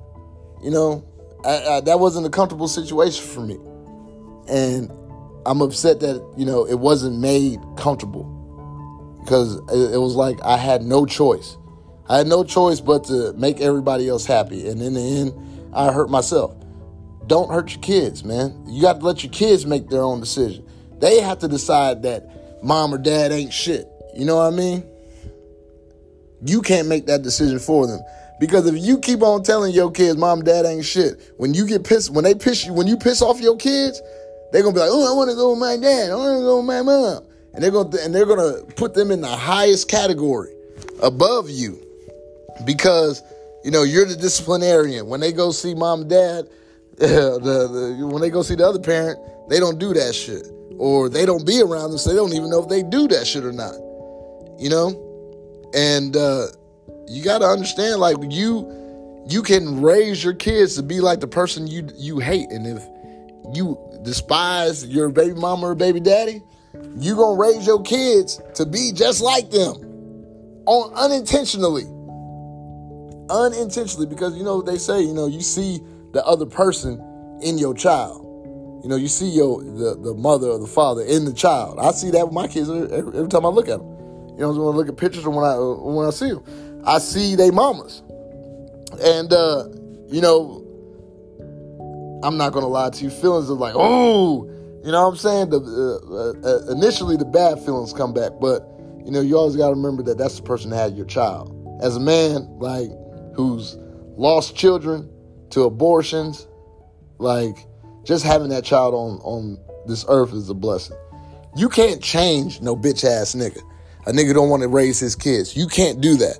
You 0.61 0.73
know, 0.73 1.05
I, 1.45 1.77
I, 1.77 1.81
that 1.81 2.01
wasn't 2.01 2.27
a 2.27 2.31
comfortable 2.31 2.69
situation 2.69 3.27
for 3.27 3.41
me, 3.41 3.59
and 4.49 4.93
I'm 5.47 5.61
upset 5.61 6.01
that 6.01 6.25
you 6.37 6.45
know 6.45 6.67
it 6.67 6.79
wasn't 6.79 7.19
made 7.19 7.61
comfortable 7.77 8.25
because 9.25 9.57
it, 9.73 9.95
it 9.95 9.99
was 9.99 10.15
like 10.15 10.43
I 10.45 10.57
had 10.57 10.83
no 10.83 11.07
choice. 11.07 11.57
I 12.09 12.19
had 12.19 12.27
no 12.27 12.43
choice 12.45 12.81
but 12.81 13.05
to 13.05 13.33
make 13.35 13.61
everybody 13.61 14.09
else 14.09 14.27
happy, 14.27 14.69
and 14.69 14.83
in 14.83 14.95
the 14.95 15.01
end, 15.01 15.71
I 15.73 15.93
hurt 15.93 16.11
myself. 16.11 16.55
Don't 17.27 17.51
hurt 17.51 17.71
your 17.71 17.81
kids, 17.81 18.25
man. 18.25 18.65
You 18.67 18.83
got 18.83 18.99
to 19.01 19.07
let 19.07 19.23
your 19.23 19.33
kids 19.33 19.65
make 19.65 19.89
their 19.89 20.03
own 20.03 20.19
decision. 20.19 20.67
They 20.99 21.21
have 21.21 21.39
to 21.39 21.49
decide 21.49 22.03
that 22.03 22.63
mom 22.65 22.93
or 22.93 22.99
dad 22.99 23.31
ain't 23.31 23.53
shit. 23.53 23.89
You 24.15 24.25
know 24.25 24.37
what 24.37 24.53
I 24.53 24.57
mean? 24.57 24.85
You 26.45 26.63
can't 26.63 26.89
make 26.89 27.07
that 27.07 27.23
decision 27.23 27.59
for 27.59 27.87
them. 27.87 28.01
Because 28.41 28.67
if 28.67 28.83
you 28.83 28.99
keep 28.99 29.23
on 29.23 29.43
telling 29.43 29.73
your 29.75 29.91
kids 29.91 30.17
mom 30.17 30.43
dad 30.43 30.65
ain't 30.65 30.85
shit, 30.85 31.21
when 31.37 31.53
you 31.53 31.67
get 31.67 31.85
pissed, 31.85 32.11
when 32.11 32.25
they 32.25 32.35
piss 32.35 32.65
you, 32.65 32.73
when 32.73 32.87
you 32.87 32.97
piss 32.97 33.21
off 33.21 33.39
your 33.39 33.57
kids, 33.57 34.01
they're 34.51 34.63
gonna 34.63 34.75
be 34.75 34.81
like, 34.81 34.89
oh, 34.91 35.13
I 35.13 35.15
wanna 35.15 35.35
go 35.35 35.51
with 35.51 35.61
my 35.61 35.77
dad, 35.77 36.11
I 36.11 36.15
wanna 36.15 36.41
go 36.41 36.57
with 36.57 36.67
my 36.67 36.81
mom. 36.81 37.23
And 37.53 37.63
they're 37.63 37.71
gonna 37.71 37.95
and 37.99 38.15
they're 38.15 38.25
gonna 38.25 38.65
put 38.77 38.95
them 38.95 39.11
in 39.11 39.21
the 39.21 39.29
highest 39.29 39.89
category 39.89 40.55
above 41.03 41.51
you. 41.51 41.87
Because, 42.65 43.23
you 43.63 43.71
know, 43.71 43.83
you're 43.83 44.07
the 44.07 44.17
disciplinarian. 44.17 45.07
When 45.07 45.21
they 45.21 45.33
go 45.33 45.51
see 45.51 45.75
mom 45.75 46.03
and 46.03 46.11
dad, 46.11 46.49
the, 46.97 47.39
the, 47.99 48.07
when 48.07 48.23
they 48.23 48.31
go 48.31 48.43
see 48.43 48.55
the 48.55 48.67
other 48.67 48.79
parent, 48.79 49.19
they 49.51 49.61
don't 49.61 49.79
do 49.79 49.93
that 49.93 50.15
shit. 50.15 50.47
Or 50.79 51.11
they 51.11 51.27
don't 51.27 51.47
be 51.47 51.61
around 51.61 51.91
them, 51.91 51.99
so 51.99 52.09
they 52.09 52.17
don't 52.17 52.33
even 52.33 52.49
know 52.49 52.63
if 52.63 52.71
they 52.71 52.83
do 52.83 53.07
that 53.09 53.27
shit 53.27 53.45
or 53.45 53.53
not. 53.53 53.75
You 54.59 54.71
know? 54.71 55.71
And 55.75 56.17
uh, 56.17 56.47
you 57.11 57.25
gotta 57.25 57.47
understand, 57.47 58.01
like 58.01 58.17
you 58.31 59.25
you 59.29 59.43
can 59.43 59.83
raise 59.83 60.23
your 60.23 60.33
kids 60.33 60.77
to 60.77 60.83
be 60.83 61.01
like 61.01 61.19
the 61.19 61.27
person 61.27 61.67
you 61.67 61.89
you 61.97 62.21
hate. 62.21 62.49
And 62.51 62.67
if 62.67 62.85
you 63.53 63.77
despise 64.03 64.87
your 64.87 65.11
baby 65.11 65.35
mama 65.35 65.67
or 65.67 65.75
baby 65.75 65.99
daddy, 65.99 66.41
you 66.97 67.17
gonna 67.17 67.37
raise 67.37 67.67
your 67.67 67.83
kids 67.83 68.41
to 68.55 68.65
be 68.65 68.93
just 68.95 69.21
like 69.21 69.51
them. 69.51 69.75
On 70.67 70.93
unintentionally. 70.95 71.85
Unintentionally, 73.29 74.07
because 74.07 74.37
you 74.37 74.45
know 74.45 74.63
they 74.63 74.79
say, 74.79 75.03
you 75.03 75.13
know, 75.13 75.27
you 75.27 75.41
see 75.41 75.81
the 76.13 76.25
other 76.25 76.47
person 76.47 77.39
in 77.43 77.59
your 77.59 77.75
child. 77.75 78.25
You 78.85 78.89
know, 78.89 78.97
you 78.97 79.09
see 79.09 79.29
your 79.29 79.61
the, 79.63 79.99
the 80.01 80.15
mother 80.15 80.49
or 80.49 80.61
the 80.61 80.69
father 80.69 81.03
in 81.03 81.25
the 81.25 81.33
child. 81.33 81.81
I 81.81 81.91
see 81.91 82.11
that 82.13 82.25
with 82.25 82.35
my 82.35 82.47
kids 82.47 82.71
every, 82.71 82.95
every 82.95 83.29
time 83.29 83.45
I 83.45 83.49
look 83.49 83.69
at 83.69 83.81
them. 83.81 83.89
You 84.31 84.47
know, 84.47 84.53
when 84.53 84.75
I 84.75 84.77
look 84.79 84.89
at 84.89 84.97
pictures 84.97 85.27
or 85.27 85.31
when 85.31 85.45
I 85.45 85.57
when 85.59 86.07
I 86.07 86.11
see 86.11 86.31
them, 86.31 86.45
I 86.85 86.99
see 86.99 87.35
they 87.37 87.51
mamas, 87.51 88.03
and 89.03 89.33
uh, 89.33 89.69
you 90.09 90.21
know, 90.21 90.67
I'm 92.23 92.37
not 92.37 92.53
gonna 92.53 92.69
lie 92.69 92.91
to 92.91 93.05
you. 93.05 93.11
Feelings 93.11 93.51
of 93.51 93.59
like, 93.59 93.75
oh, 93.77 94.45
you 94.85 94.91
know 94.91 95.03
what 95.03 95.11
I'm 95.11 95.17
saying? 95.17 95.51
The 95.51 95.59
uh, 95.61 96.47
uh, 96.47 96.73
initially 96.73 97.17
the 97.17 97.25
bad 97.25 97.59
feelings 97.65 97.93
come 97.93 98.13
back, 98.13 98.33
but 98.41 98.67
you 99.05 99.11
know, 99.11 99.21
you 99.21 99.37
always 99.37 99.57
got 99.57 99.69
to 99.69 99.75
remember 99.75 100.03
that 100.05 100.19
that's 100.19 100.37
the 100.37 100.43
person 100.43 100.71
that 100.71 100.77
had 100.77 100.97
your 100.97 101.07
child. 101.07 101.57
As 101.83 101.97
a 101.97 102.01
man, 102.01 102.49
like 102.59 102.91
who's 103.35 103.77
lost 104.17 104.55
children, 104.57 105.09
to 105.51 105.63
abortions, 105.65 106.47
like 107.19 107.67
just 108.05 108.25
having 108.25 108.49
that 108.49 108.65
child 108.65 108.95
on 108.95 109.19
on 109.23 109.59
this 109.87 110.05
earth 110.09 110.33
is 110.33 110.49
a 110.49 110.55
blessing. 110.55 110.97
You 111.57 111.69
can't 111.69 112.03
change 112.03 112.61
no 112.61 112.77
bitch 112.77 113.05
ass 113.05 113.35
nigga. 113.35 113.61
A 114.07 114.13
nigga 114.13 114.33
don't 114.33 114.49
want 114.49 114.63
to 114.63 114.69
raise 114.69 114.99
his 114.99 115.15
kids. 115.15 115.57
You 115.57 115.67
can't 115.67 116.01
do 116.01 116.17
that. 116.17 116.39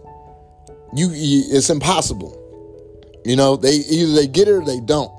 You, 0.95 1.11
it's 1.13 1.71
impossible. 1.71 2.37
You 3.25 3.37
know, 3.37 3.57
they 3.57 3.75
either 3.75 4.13
they 4.13 4.27
get 4.27 4.49
it 4.49 4.53
or 4.53 4.65
they 4.65 4.81
don't. 4.81 5.13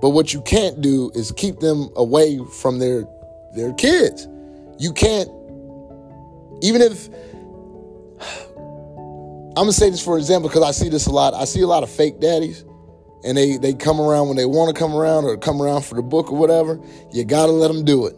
But 0.00 0.10
what 0.10 0.34
you 0.34 0.42
can't 0.42 0.80
do 0.80 1.10
is 1.14 1.32
keep 1.32 1.60
them 1.60 1.88
away 1.96 2.38
from 2.60 2.78
their 2.78 3.04
their 3.54 3.72
kids. 3.74 4.28
You 4.78 4.92
can't 4.92 5.28
even 6.62 6.82
if 6.82 7.08
I'm 8.56 9.54
gonna 9.54 9.72
say 9.72 9.90
this 9.90 10.02
for 10.02 10.18
example 10.18 10.48
because 10.48 10.62
I 10.62 10.72
see 10.72 10.88
this 10.88 11.06
a 11.06 11.10
lot. 11.12 11.34
I 11.34 11.44
see 11.44 11.62
a 11.62 11.66
lot 11.66 11.82
of 11.82 11.90
fake 11.90 12.20
daddies 12.20 12.64
and 13.24 13.36
they, 13.36 13.56
they 13.56 13.72
come 13.72 14.00
around 14.00 14.28
when 14.28 14.36
they 14.36 14.46
want 14.46 14.74
to 14.74 14.78
come 14.78 14.94
around 14.94 15.24
or 15.24 15.36
come 15.36 15.62
around 15.62 15.84
for 15.84 15.94
the 15.94 16.02
book 16.02 16.32
or 16.32 16.38
whatever, 16.38 16.80
you 17.12 17.24
got 17.24 17.46
to 17.46 17.52
let 17.52 17.68
them 17.68 17.84
do 17.84 18.06
it. 18.06 18.16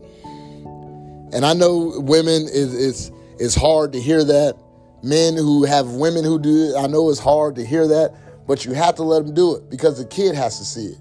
And 1.32 1.44
I 1.44 1.52
know 1.52 1.92
women 1.96 2.42
is 2.42 2.74
it's 2.74 3.10
it's 3.38 3.54
hard 3.54 3.92
to 3.92 4.00
hear 4.00 4.24
that. 4.24 4.56
Men 5.04 5.36
who 5.36 5.64
have 5.64 5.90
women 5.90 6.24
who 6.24 6.38
do 6.38 6.70
it, 6.70 6.78
I 6.82 6.86
know 6.86 7.10
it's 7.10 7.18
hard 7.18 7.56
to 7.56 7.66
hear 7.66 7.86
that, 7.86 8.14
but 8.46 8.64
you 8.64 8.72
have 8.72 8.94
to 8.94 9.02
let 9.02 9.26
them 9.26 9.34
do 9.34 9.54
it 9.54 9.68
because 9.68 9.98
the 9.98 10.06
kid 10.06 10.34
has 10.34 10.58
to 10.58 10.64
see 10.64 10.86
it. 10.86 10.98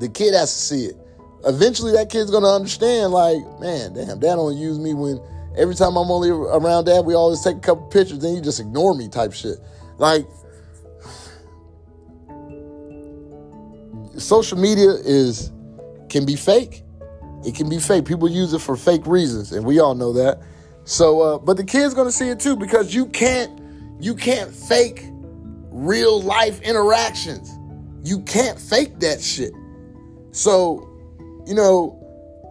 The 0.00 0.08
kid 0.08 0.34
has 0.34 0.52
to 0.52 0.60
see 0.60 0.86
it. 0.86 0.96
Eventually, 1.44 1.92
that 1.92 2.10
kid's 2.10 2.32
gonna 2.32 2.52
understand. 2.52 3.12
Like, 3.12 3.38
man, 3.60 3.94
damn, 3.94 4.18
dad 4.18 4.34
don't 4.34 4.56
use 4.56 4.80
me 4.80 4.92
when 4.92 5.20
every 5.56 5.76
time 5.76 5.96
I'm 5.96 6.10
only 6.10 6.30
around 6.30 6.86
dad, 6.86 7.04
we 7.04 7.14
always 7.14 7.40
take 7.42 7.58
a 7.58 7.60
couple 7.60 7.86
pictures, 7.86 8.18
then 8.18 8.34
you 8.34 8.40
just 8.40 8.58
ignore 8.58 8.96
me, 8.96 9.08
type 9.08 9.32
shit. 9.32 9.58
Like, 9.98 10.26
social 14.18 14.58
media 14.58 14.90
is 15.04 15.52
can 16.08 16.26
be 16.26 16.34
fake. 16.34 16.82
It 17.46 17.54
can 17.54 17.68
be 17.68 17.78
fake. 17.78 18.04
People 18.04 18.28
use 18.28 18.52
it 18.52 18.60
for 18.60 18.76
fake 18.76 19.06
reasons, 19.06 19.52
and 19.52 19.64
we 19.64 19.78
all 19.78 19.94
know 19.94 20.12
that. 20.14 20.42
So, 20.84 21.20
uh, 21.20 21.38
but 21.38 21.56
the 21.56 21.64
kid's 21.64 21.94
gonna 21.94 22.12
see 22.12 22.28
it 22.28 22.40
too 22.40 22.56
because 22.56 22.94
you 22.94 23.06
can't 23.06 23.60
you 24.00 24.14
can't 24.14 24.52
fake 24.52 25.04
real 25.70 26.20
life 26.20 26.60
interactions. 26.62 27.50
You 28.04 28.20
can't 28.20 28.58
fake 28.58 28.98
that 29.00 29.20
shit. 29.20 29.52
So, 30.32 30.88
you 31.46 31.54
know, 31.54 31.98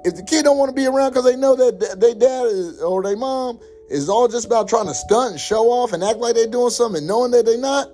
if 0.06 0.16
the 0.16 0.24
kid 0.24 0.44
don't 0.44 0.58
want 0.58 0.70
to 0.70 0.76
be 0.76 0.86
around 0.86 1.12
because 1.12 1.26
they 1.26 1.36
know 1.36 1.56
that 1.56 2.00
their 2.00 2.16
dad 2.16 2.46
is, 2.46 2.82
or 2.82 3.04
their 3.04 3.18
mom 3.18 3.60
is 3.90 4.10
all 4.10 4.28
just 4.28 4.46
about 4.46 4.70
trying 4.70 4.88
to 4.88 4.94
stunt 4.94 5.32
and 5.32 5.40
show 5.40 5.70
off 5.70 5.94
and 5.94 6.04
act 6.04 6.20
like 6.20 6.36
they're 6.36 6.48
doing 6.48 6.70
something 6.70 7.06
knowing 7.06 7.32
that 7.32 7.46
they're 7.46 7.58
not, 7.60 7.90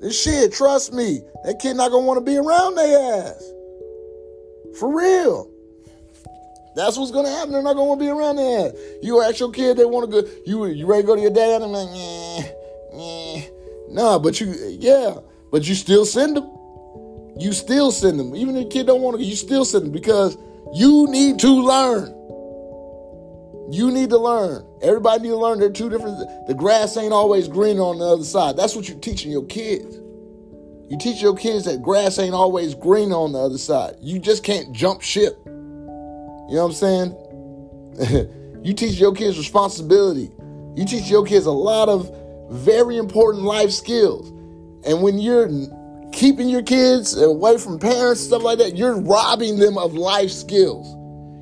this 0.00 0.20
shit, 0.20 0.52
trust 0.52 0.92
me, 0.92 1.22
that 1.44 1.58
kid 1.58 1.74
not 1.74 1.90
gonna 1.90 2.06
want 2.06 2.18
to 2.18 2.24
be 2.24 2.36
around 2.36 2.74
their 2.74 3.24
ass. 3.24 3.52
For 4.78 4.94
real. 4.94 5.50
That's 6.78 6.96
what's 6.96 7.10
gonna 7.10 7.28
happen. 7.28 7.50
They're 7.50 7.60
not 7.60 7.74
gonna 7.74 7.98
be 7.98 8.06
around 8.06 8.36
there. 8.36 8.72
You 9.02 9.20
ask 9.20 9.40
your 9.40 9.50
kid 9.50 9.76
they 9.76 9.84
want 9.84 10.08
to 10.08 10.22
go. 10.22 10.28
You 10.46 10.66
you 10.66 10.86
ready 10.86 11.02
to 11.02 11.06
go 11.08 11.16
to 11.16 11.20
your 11.20 11.32
dad? 11.32 11.60
I'm 11.60 11.72
like, 11.72 11.88
yeah, 11.92 12.52
yeah. 12.94 13.40
Nah, 13.88 14.20
but 14.20 14.40
you, 14.40 14.54
yeah, 14.78 15.16
but 15.50 15.66
you 15.66 15.74
still 15.74 16.06
send 16.06 16.36
them. 16.36 16.48
You 17.36 17.52
still 17.52 17.90
send 17.90 18.20
them, 18.20 18.36
even 18.36 18.56
if 18.56 18.68
the 18.68 18.70
kid 18.70 18.86
don't 18.86 19.02
want 19.02 19.18
to. 19.18 19.24
You 19.24 19.34
still 19.34 19.64
send 19.64 19.86
them 19.86 19.92
because 19.92 20.38
you 20.72 21.08
need 21.10 21.40
to 21.40 21.48
learn. 21.48 22.14
You 23.72 23.90
need 23.90 24.10
to 24.10 24.18
learn. 24.18 24.64
Everybody 24.80 25.24
need 25.24 25.30
to 25.30 25.36
learn. 25.36 25.58
They're 25.58 25.70
two 25.70 25.90
different. 25.90 26.16
The 26.46 26.54
grass 26.54 26.96
ain't 26.96 27.12
always 27.12 27.48
green 27.48 27.80
on 27.80 27.98
the 27.98 28.04
other 28.04 28.24
side. 28.24 28.56
That's 28.56 28.76
what 28.76 28.88
you're 28.88 29.00
teaching 29.00 29.32
your 29.32 29.46
kids. 29.46 29.96
You 30.88 30.96
teach 30.96 31.20
your 31.20 31.34
kids 31.34 31.64
that 31.64 31.82
grass 31.82 32.20
ain't 32.20 32.34
always 32.34 32.76
green 32.76 33.10
on 33.10 33.32
the 33.32 33.40
other 33.40 33.58
side. 33.58 33.96
You 34.00 34.20
just 34.20 34.44
can't 34.44 34.72
jump 34.72 35.02
ship. 35.02 35.36
You 36.48 36.56
know 36.56 36.66
what 36.66 36.70
I'm 36.70 36.72
saying? 36.72 38.60
you 38.64 38.72
teach 38.72 38.98
your 38.98 39.12
kids 39.14 39.36
responsibility. 39.36 40.30
You 40.76 40.84
teach 40.84 41.10
your 41.10 41.26
kids 41.26 41.46
a 41.46 41.52
lot 41.52 41.88
of 41.88 42.10
very 42.50 42.96
important 42.96 43.44
life 43.44 43.70
skills. 43.70 44.30
And 44.86 45.02
when 45.02 45.18
you're 45.18 45.50
keeping 46.12 46.48
your 46.48 46.62
kids 46.62 47.20
away 47.20 47.58
from 47.58 47.78
parents, 47.78 48.22
stuff 48.22 48.42
like 48.42 48.58
that, 48.58 48.76
you're 48.76 48.98
robbing 49.00 49.58
them 49.58 49.76
of 49.76 49.94
life 49.94 50.30
skills. 50.30 50.94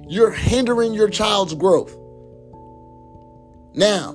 You're 0.09 0.33
hindering 0.33 0.95
your 0.95 1.09
child's 1.09 1.55
growth. 1.55 1.97
Now, 3.75 4.13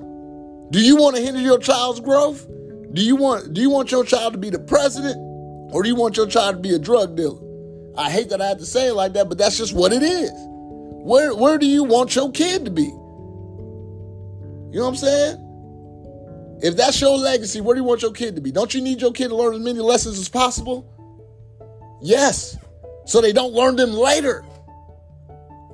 do 0.72 0.82
you 0.82 0.98
want 0.98 1.16
to 1.16 1.22
hinder 1.22 1.40
your 1.40 1.60
child's 1.60 2.00
growth? 2.00 2.48
Do 2.94 3.02
you 3.02 3.16
want 3.16 3.54
do 3.54 3.62
you 3.62 3.70
want 3.70 3.92
your 3.92 4.04
child 4.04 4.34
to 4.34 4.40
be 4.40 4.50
the 4.50 4.60
president 4.60 5.16
or 5.74 5.84
do 5.84 5.90
you 5.90 5.96
want 5.96 6.18
your 6.18 6.28
child 6.28 6.56
to 6.56 6.62
be 6.62 6.76
a 6.76 6.80
drug 6.80 7.16
dealer? 7.16 7.40
I 7.98 8.10
hate 8.10 8.30
that 8.30 8.42
I 8.42 8.48
have 8.48 8.58
to 8.58 8.66
say 8.66 8.88
it 8.88 8.94
like 8.94 9.14
that, 9.14 9.30
but 9.30 9.38
that's 9.38 9.58
just 9.58 9.74
what 9.74 9.94
it 9.94 10.04
is. 10.04 10.32
Where 11.04 11.36
where 11.36 11.58
do 11.58 11.66
you 11.66 11.84
want 11.84 12.16
your 12.16 12.32
kid 12.32 12.66
to 12.66 12.72
be? 12.72 12.84
You 12.84 14.80
know 14.80 14.84
what 14.84 14.90
I'm 14.90 14.96
saying? 14.96 16.60
If 16.64 16.78
that's 16.78 17.02
your 17.02 17.18
legacy, 17.18 17.60
where 17.60 17.76
do 17.76 17.82
you 17.82 17.88
want 17.88 18.02
your 18.04 18.12
kid 18.12 18.36
to 18.36 18.42
be? 18.42 18.52
Don't 18.52 18.74
you 18.74 18.82
need 18.82 19.02
your 19.02 19.12
kid 19.12 19.30
to 19.30 19.36
learn 19.36 19.56
as 19.56 19.62
many 19.62 19.80
lessons 19.80 20.20
as 20.20 20.30
possible? 20.30 20.88
Yes. 22.02 22.58
So 23.06 23.20
they 23.20 23.34
don't 23.34 23.54
learn 23.54 23.76
them 23.76 23.92
later. 23.94 24.46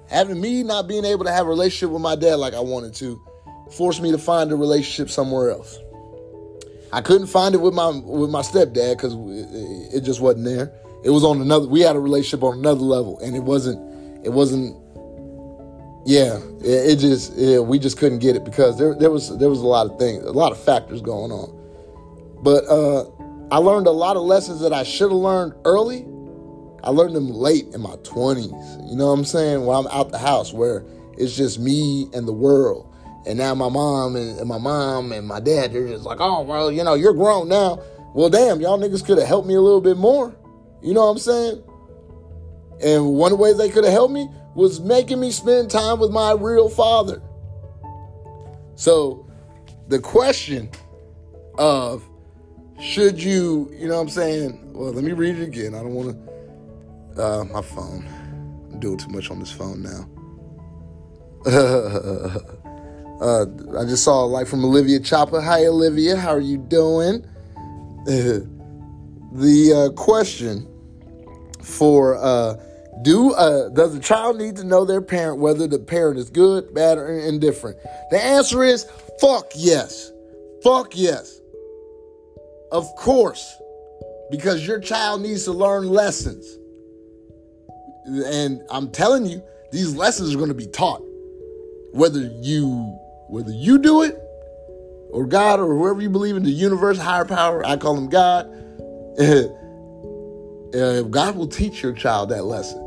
Having 0.09 0.39
me 0.39 0.63
not 0.63 0.87
being 0.87 1.03
able 1.03 1.25
to 1.25 1.31
have 1.31 1.45
a 1.45 1.49
relationship 1.49 1.91
with 1.91 2.01
my 2.01 2.15
dad 2.15 2.35
like 2.35 2.53
I 2.53 2.61
wanted 2.61 2.95
to 2.95 3.21
forced 3.71 4.01
me 4.01 4.11
to 4.11 4.17
find 4.17 4.51
a 4.51 4.55
relationship 4.55 5.09
somewhere 5.09 5.51
else. 5.51 5.79
I 6.93 7.01
couldn't 7.01 7.27
find 7.27 7.53
it 7.53 7.59
with 7.59 7.73
my 7.73 7.89
with 7.89 8.29
my 8.29 8.41
stepdad 8.41 8.95
because 8.95 9.13
it, 9.13 9.97
it 9.97 10.01
just 10.01 10.21
wasn't 10.21 10.45
there. 10.45 10.71
It 11.03 11.09
was 11.09 11.23
on 11.23 11.41
another. 11.41 11.67
We 11.67 11.81
had 11.81 11.95
a 11.95 11.99
relationship 11.99 12.43
on 12.43 12.59
another 12.59 12.81
level, 12.81 13.19
and 13.19 13.35
it 13.35 13.43
wasn't. 13.43 14.25
It 14.25 14.29
wasn't. 14.29 14.75
Yeah, 16.05 16.39
it, 16.61 16.91
it 16.91 16.95
just. 16.99 17.33
Yeah, 17.35 17.59
we 17.59 17.79
just 17.79 17.97
couldn't 17.97 18.19
get 18.19 18.35
it 18.35 18.45
because 18.45 18.77
there 18.77 18.95
there 18.95 19.11
was 19.11 19.37
there 19.37 19.49
was 19.49 19.59
a 19.59 19.67
lot 19.67 19.91
of 19.91 19.99
things, 19.99 20.23
a 20.23 20.31
lot 20.31 20.51
of 20.51 20.63
factors 20.63 21.01
going 21.01 21.31
on. 21.31 21.53
But 22.41 22.65
uh, 22.65 23.09
I 23.51 23.57
learned 23.57 23.87
a 23.87 23.91
lot 23.91 24.15
of 24.15 24.23
lessons 24.23 24.61
that 24.61 24.71
I 24.73 24.83
should 24.83 25.11
have 25.11 25.19
learned 25.19 25.53
early 25.65 26.05
I 26.83 26.89
learned 26.89 27.15
them 27.15 27.29
late 27.29 27.67
in 27.73 27.81
my 27.81 27.95
20s. 27.97 28.89
You 28.89 28.95
know 28.95 29.07
what 29.07 29.13
I'm 29.13 29.25
saying? 29.25 29.65
When 29.65 29.75
I'm 29.77 29.87
out 29.87 30.11
the 30.11 30.17
house 30.17 30.53
where 30.53 30.85
it's 31.17 31.35
just 31.35 31.59
me 31.59 32.07
and 32.13 32.27
the 32.27 32.33
world. 32.33 32.93
And 33.25 33.37
now 33.37 33.53
my 33.55 33.67
mom 33.67 34.15
and, 34.15 34.39
and 34.39 34.47
my 34.47 34.57
mom 34.57 35.11
and 35.11 35.27
my 35.27 35.41
dad, 35.41 35.73
they're 35.73 35.87
just 35.87 36.05
like, 36.05 36.19
oh, 36.21 36.43
well, 36.43 36.71
you 36.71 36.83
know, 36.85 36.93
you're 36.93 37.13
grown 37.13 37.49
now. 37.49 37.81
Well, 38.13 38.29
damn, 38.29 38.61
y'all 38.61 38.79
niggas 38.79 39.05
could 39.05 39.17
have 39.17 39.27
helped 39.27 39.47
me 39.47 39.55
a 39.55 39.61
little 39.61 39.81
bit 39.81 39.97
more. 39.97 40.33
You 40.81 40.93
know 40.93 41.05
what 41.05 41.11
I'm 41.11 41.17
saying? 41.17 41.63
And 42.81 43.15
one 43.15 43.37
ways 43.37 43.57
they 43.57 43.69
could 43.69 43.83
have 43.83 43.91
helped 43.91 44.13
me 44.13 44.29
was 44.57 44.79
making 44.79 45.19
me 45.19 45.29
spend 45.29 45.69
time 45.69 45.99
with 45.99 46.09
my 46.09 46.31
real 46.31 46.67
father. 46.67 47.21
So 48.73 49.29
the 49.87 49.99
question 49.99 50.71
of 51.59 52.03
should 52.81 53.21
you, 53.21 53.71
you 53.77 53.87
know 53.87 53.97
what 53.97 54.01
I'm 54.01 54.09
saying? 54.09 54.73
Well, 54.73 54.91
let 54.91 55.03
me 55.03 55.11
read 55.11 55.37
it 55.37 55.43
again. 55.43 55.75
I 55.75 55.79
don't 55.83 55.93
want 55.93 56.17
to 57.15 57.23
uh, 57.23 57.43
my 57.43 57.61
phone. 57.61 58.03
I'm 58.71 58.79
doing 58.79 58.97
too 58.97 59.09
much 59.09 59.29
on 59.29 59.39
this 59.39 59.51
phone 59.51 59.83
now. 59.83 60.09
uh, 63.21 63.45
I 63.79 63.85
just 63.85 64.03
saw 64.03 64.25
a 64.25 64.25
like 64.25 64.47
from 64.47 64.65
Olivia 64.65 64.99
Chopper. 64.99 65.39
Hi, 65.39 65.67
Olivia. 65.67 66.15
How 66.15 66.31
are 66.31 66.39
you 66.39 66.57
doing? 66.57 67.23
the 68.05 68.47
uh, 69.75 69.89
question 69.93 70.67
for 71.61 72.17
uh, 72.17 72.55
do 73.01 73.33
uh, 73.33 73.69
does 73.69 73.95
a 73.95 73.99
child 73.99 74.37
need 74.37 74.55
to 74.57 74.63
know 74.63 74.85
their 74.85 75.01
parent 75.01 75.39
whether 75.39 75.67
the 75.67 75.79
parent 75.79 76.17
is 76.17 76.29
good, 76.29 76.73
bad, 76.73 76.97
or 76.97 77.09
indifferent? 77.09 77.77
The 78.11 78.21
answer 78.21 78.63
is 78.63 78.89
fuck 79.19 79.51
yes. 79.55 80.11
Fuck 80.63 80.95
yes. 80.95 81.39
Of 82.71 82.87
course. 82.95 83.55
Because 84.29 84.65
your 84.67 84.79
child 84.79 85.21
needs 85.21 85.45
to 85.45 85.53
learn 85.53 85.87
lessons. 85.87 86.57
And 88.05 88.61
I'm 88.69 88.89
telling 88.91 89.25
you, 89.25 89.41
these 89.71 89.95
lessons 89.95 90.33
are 90.33 90.37
going 90.37 90.49
to 90.49 90.55
be 90.55 90.67
taught. 90.67 91.01
Whether 91.93 92.31
you 92.41 92.97
whether 93.29 93.51
you 93.51 93.77
do 93.77 94.03
it 94.03 94.17
or 95.11 95.25
God 95.25 95.59
or 95.59 95.67
whoever 95.67 96.01
you 96.01 96.09
believe 96.09 96.35
in, 96.35 96.43
the 96.43 96.51
universe, 96.51 96.97
higher 96.97 97.25
power, 97.25 97.65
I 97.65 97.77
call 97.77 97.97
him 97.97 98.09
God. 98.09 98.45
uh, 99.19 101.01
God 101.03 101.35
will 101.35 101.47
teach 101.47 101.83
your 101.83 101.93
child 101.93 102.29
that 102.29 102.43
lesson. 102.45 102.86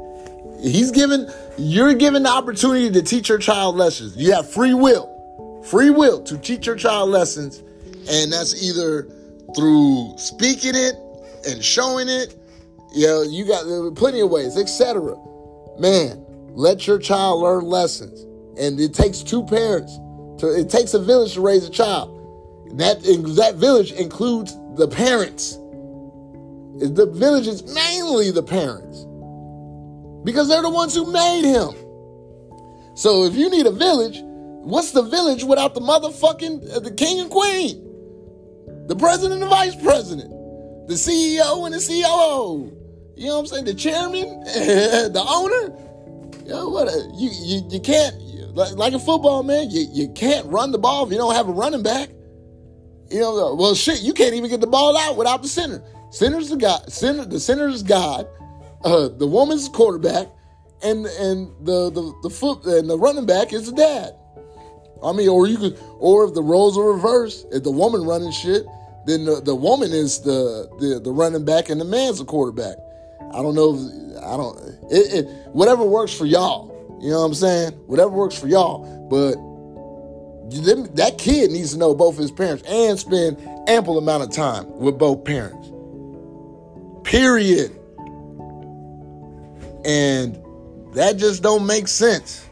He's 0.62 0.90
given, 0.90 1.31
you're 1.59 1.95
given 1.95 2.23
the 2.23 2.31
opportunity 2.31 2.90
to 2.90 3.02
teach 3.02 3.29
your 3.29 3.38
child 3.38 3.76
lessons. 3.76 4.17
You 4.17 4.33
have 4.33 4.50
free 4.50 4.75
will, 4.75 5.63
free 5.65 5.91
will 5.91 6.23
to 6.25 6.39
teach 6.39 6.67
your 6.67 6.76
child 6.76 7.11
lessons. 7.11 7.63
And 8.11 8.32
that's 8.32 8.63
either 8.63 9.08
through 9.56 10.15
speaking 10.17 10.73
it 10.75 10.95
and 11.47 11.63
showing 11.65 12.08
it 12.08 12.37
you 12.93 13.06
know, 13.06 13.23
you 13.23 13.47
got 13.47 13.95
plenty 13.95 14.21
of 14.21 14.30
ways, 14.30 14.56
etc. 14.56 15.17
Man, 15.78 16.25
let 16.50 16.87
your 16.87 16.99
child 16.99 17.41
learn 17.41 17.65
lessons. 17.65 18.23
And 18.58 18.80
it 18.80 18.95
takes 18.95 19.23
two 19.23 19.45
parents. 19.45 19.97
To, 20.39 20.49
it 20.49 20.71
takes 20.71 20.95
a 20.95 20.99
village 20.99 21.34
to 21.34 21.41
raise 21.41 21.65
a 21.65 21.71
child. 21.71 22.17
That, 22.78 23.02
that 23.02 23.54
village 23.56 23.93
includes 23.93 24.54
the 24.76 24.89
parents. 24.89 25.56
The 26.78 27.11
village 27.13 27.47
is 27.47 27.75
mainly 27.75 28.30
the 28.30 28.43
parents. 28.43 29.06
Because 30.25 30.49
they're 30.49 30.63
the 30.63 30.71
ones 30.71 30.95
who 30.95 31.11
made 31.11 31.45
him. 31.45 31.75
So 32.95 33.25
if 33.25 33.35
you 33.35 33.49
need 33.49 33.67
a 33.67 33.71
village, 33.71 34.21
what's 34.23 34.93
the 34.93 35.02
village 35.02 35.45
without 35.45 35.75
the 35.75 35.80
motherfucking 35.80 36.76
uh, 36.76 36.80
the 36.80 36.91
king 36.93 37.21
and 37.21 37.30
queen? 37.30 37.87
The 38.87 38.97
president 38.97 39.35
and 39.35 39.43
the 39.43 39.47
vice 39.47 39.76
president, 39.76 40.30
the 40.89 40.95
CEO 40.95 41.65
and 41.65 41.75
the 41.75 41.78
COO, 41.78 42.76
you 43.21 43.26
know 43.26 43.35
what 43.35 43.41
I'm 43.41 43.47
saying? 43.47 43.65
The 43.67 43.75
chairman, 43.75 44.41
the 44.45 45.25
owner. 45.28 45.76
Yo, 46.47 46.71
what 46.71 46.89
a, 46.89 47.11
you, 47.17 47.30
you 47.43 47.69
you 47.71 47.78
can't 47.78 48.17
like, 48.54 48.73
like 48.73 48.93
a 48.95 48.99
football 48.99 49.43
man. 49.43 49.71
You 49.71 49.87
you 49.93 50.09
can't 50.09 50.47
run 50.47 50.73
the 50.73 50.78
ball 50.78 51.04
if 51.04 51.13
you 51.13 51.19
don't 51.19 51.35
have 51.35 51.49
a 51.49 51.52
running 51.52 51.83
back. 51.83 52.09
You 53.11 53.21
know, 53.21 53.54
well 53.54 53.75
shit, 53.75 54.00
you 54.00 54.15
can't 54.15 54.35
even 54.35 54.49
get 54.49 54.63
the 54.63 54.67
ball 54.67 54.97
out 54.97 55.19
without 55.19 55.43
the 55.43 55.49
center. 55.49 55.83
Center's 56.11 56.49
the 56.49 56.56
God. 56.56 56.91
Center 56.91 57.26
the 57.26 57.39
center 57.39 57.69
is 57.69 57.83
God. 57.83 58.26
Uh, 58.84 59.08
the 59.08 59.26
woman's 59.26 59.69
quarterback, 59.69 60.28
and 60.82 61.06
and 61.06 61.49
the 61.66 61.90
the 61.90 62.14
the 62.23 62.30
foot 62.30 62.64
and 62.64 62.88
the 62.88 62.99
running 62.99 63.26
back 63.26 63.52
is 63.52 63.66
the 63.66 63.73
dad. 63.73 64.14
I 65.02 65.12
mean, 65.12 65.28
or 65.28 65.47
you 65.47 65.56
could, 65.56 65.78
or 65.99 66.25
if 66.26 66.34
the 66.34 66.43
roles 66.43 66.76
are 66.76 66.93
reversed, 66.93 67.47
if 67.52 67.62
the 67.62 67.71
woman 67.71 68.04
running 68.04 68.32
shit, 68.32 68.66
then 69.06 69.25
the, 69.25 69.40
the 69.40 69.54
woman 69.54 69.93
is 69.93 70.21
the, 70.21 70.69
the 70.78 71.00
the 71.00 71.10
running 71.10 71.45
back 71.45 71.71
and 71.71 71.80
the 71.80 71.84
man's 71.84 72.19
the 72.19 72.25
quarterback. 72.25 72.76
I 73.32 73.43
don't 73.43 73.54
know. 73.54 73.75
If, 73.75 74.23
I 74.23 74.36
don't. 74.36 74.58
It, 74.90 75.25
it, 75.25 75.26
whatever 75.52 75.84
works 75.84 76.12
for 76.12 76.26
y'all. 76.26 76.69
You 77.00 77.10
know 77.10 77.21
what 77.21 77.26
I'm 77.26 77.34
saying? 77.34 77.73
Whatever 77.86 78.10
works 78.10 78.38
for 78.38 78.47
y'all. 78.47 79.08
But 79.08 79.36
that 80.97 81.16
kid 81.16 81.50
needs 81.50 81.73
to 81.73 81.78
know 81.78 81.95
both 81.95 82.19
his 82.19 82.30
parents 82.30 82.62
and 82.69 82.99
spend 82.99 83.40
ample 83.69 83.97
amount 83.99 84.25
of 84.25 84.30
time 84.30 84.71
with 84.78 84.99
both 84.99 85.25
parents. 85.25 85.71
Period. 87.08 87.79
And 89.84 90.38
that 90.95 91.16
just 91.16 91.43
don't 91.43 91.66
make 91.66 91.88
sense. 91.88 92.47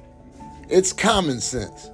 It's 0.68 0.92
common 0.92 1.40
sense. 1.40 1.90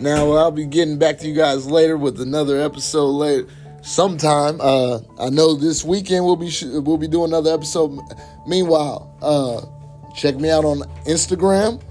Now 0.00 0.32
I'll 0.32 0.52
be 0.52 0.66
getting 0.66 0.98
back 0.98 1.18
to 1.18 1.28
you 1.28 1.34
guys 1.34 1.66
later 1.66 1.96
with 1.96 2.20
another 2.20 2.60
episode 2.60 3.10
later 3.10 3.48
sometime. 3.82 4.60
Uh, 4.60 5.00
I 5.18 5.30
know 5.30 5.54
this 5.54 5.84
weekend 5.84 6.24
we'll 6.24 6.36
be 6.36 6.50
sh- 6.50 6.64
we'll 6.64 6.98
be 6.98 7.08
doing 7.08 7.30
another 7.30 7.52
episode. 7.52 7.98
Meanwhile, 8.46 9.16
uh, 9.20 10.14
check 10.14 10.36
me 10.36 10.50
out 10.50 10.64
on 10.64 10.80
Instagram, 11.06 11.82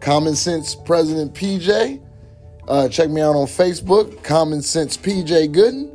Common 0.00 0.36
Sense 0.36 0.74
President 0.74 1.34
PJ. 1.34 2.00
Uh, 2.68 2.88
check 2.88 3.10
me 3.10 3.20
out 3.20 3.34
on 3.34 3.46
Facebook, 3.46 4.22
Common 4.22 4.62
Sense 4.62 4.96
PJ 4.96 5.52
Gooden. 5.54 5.92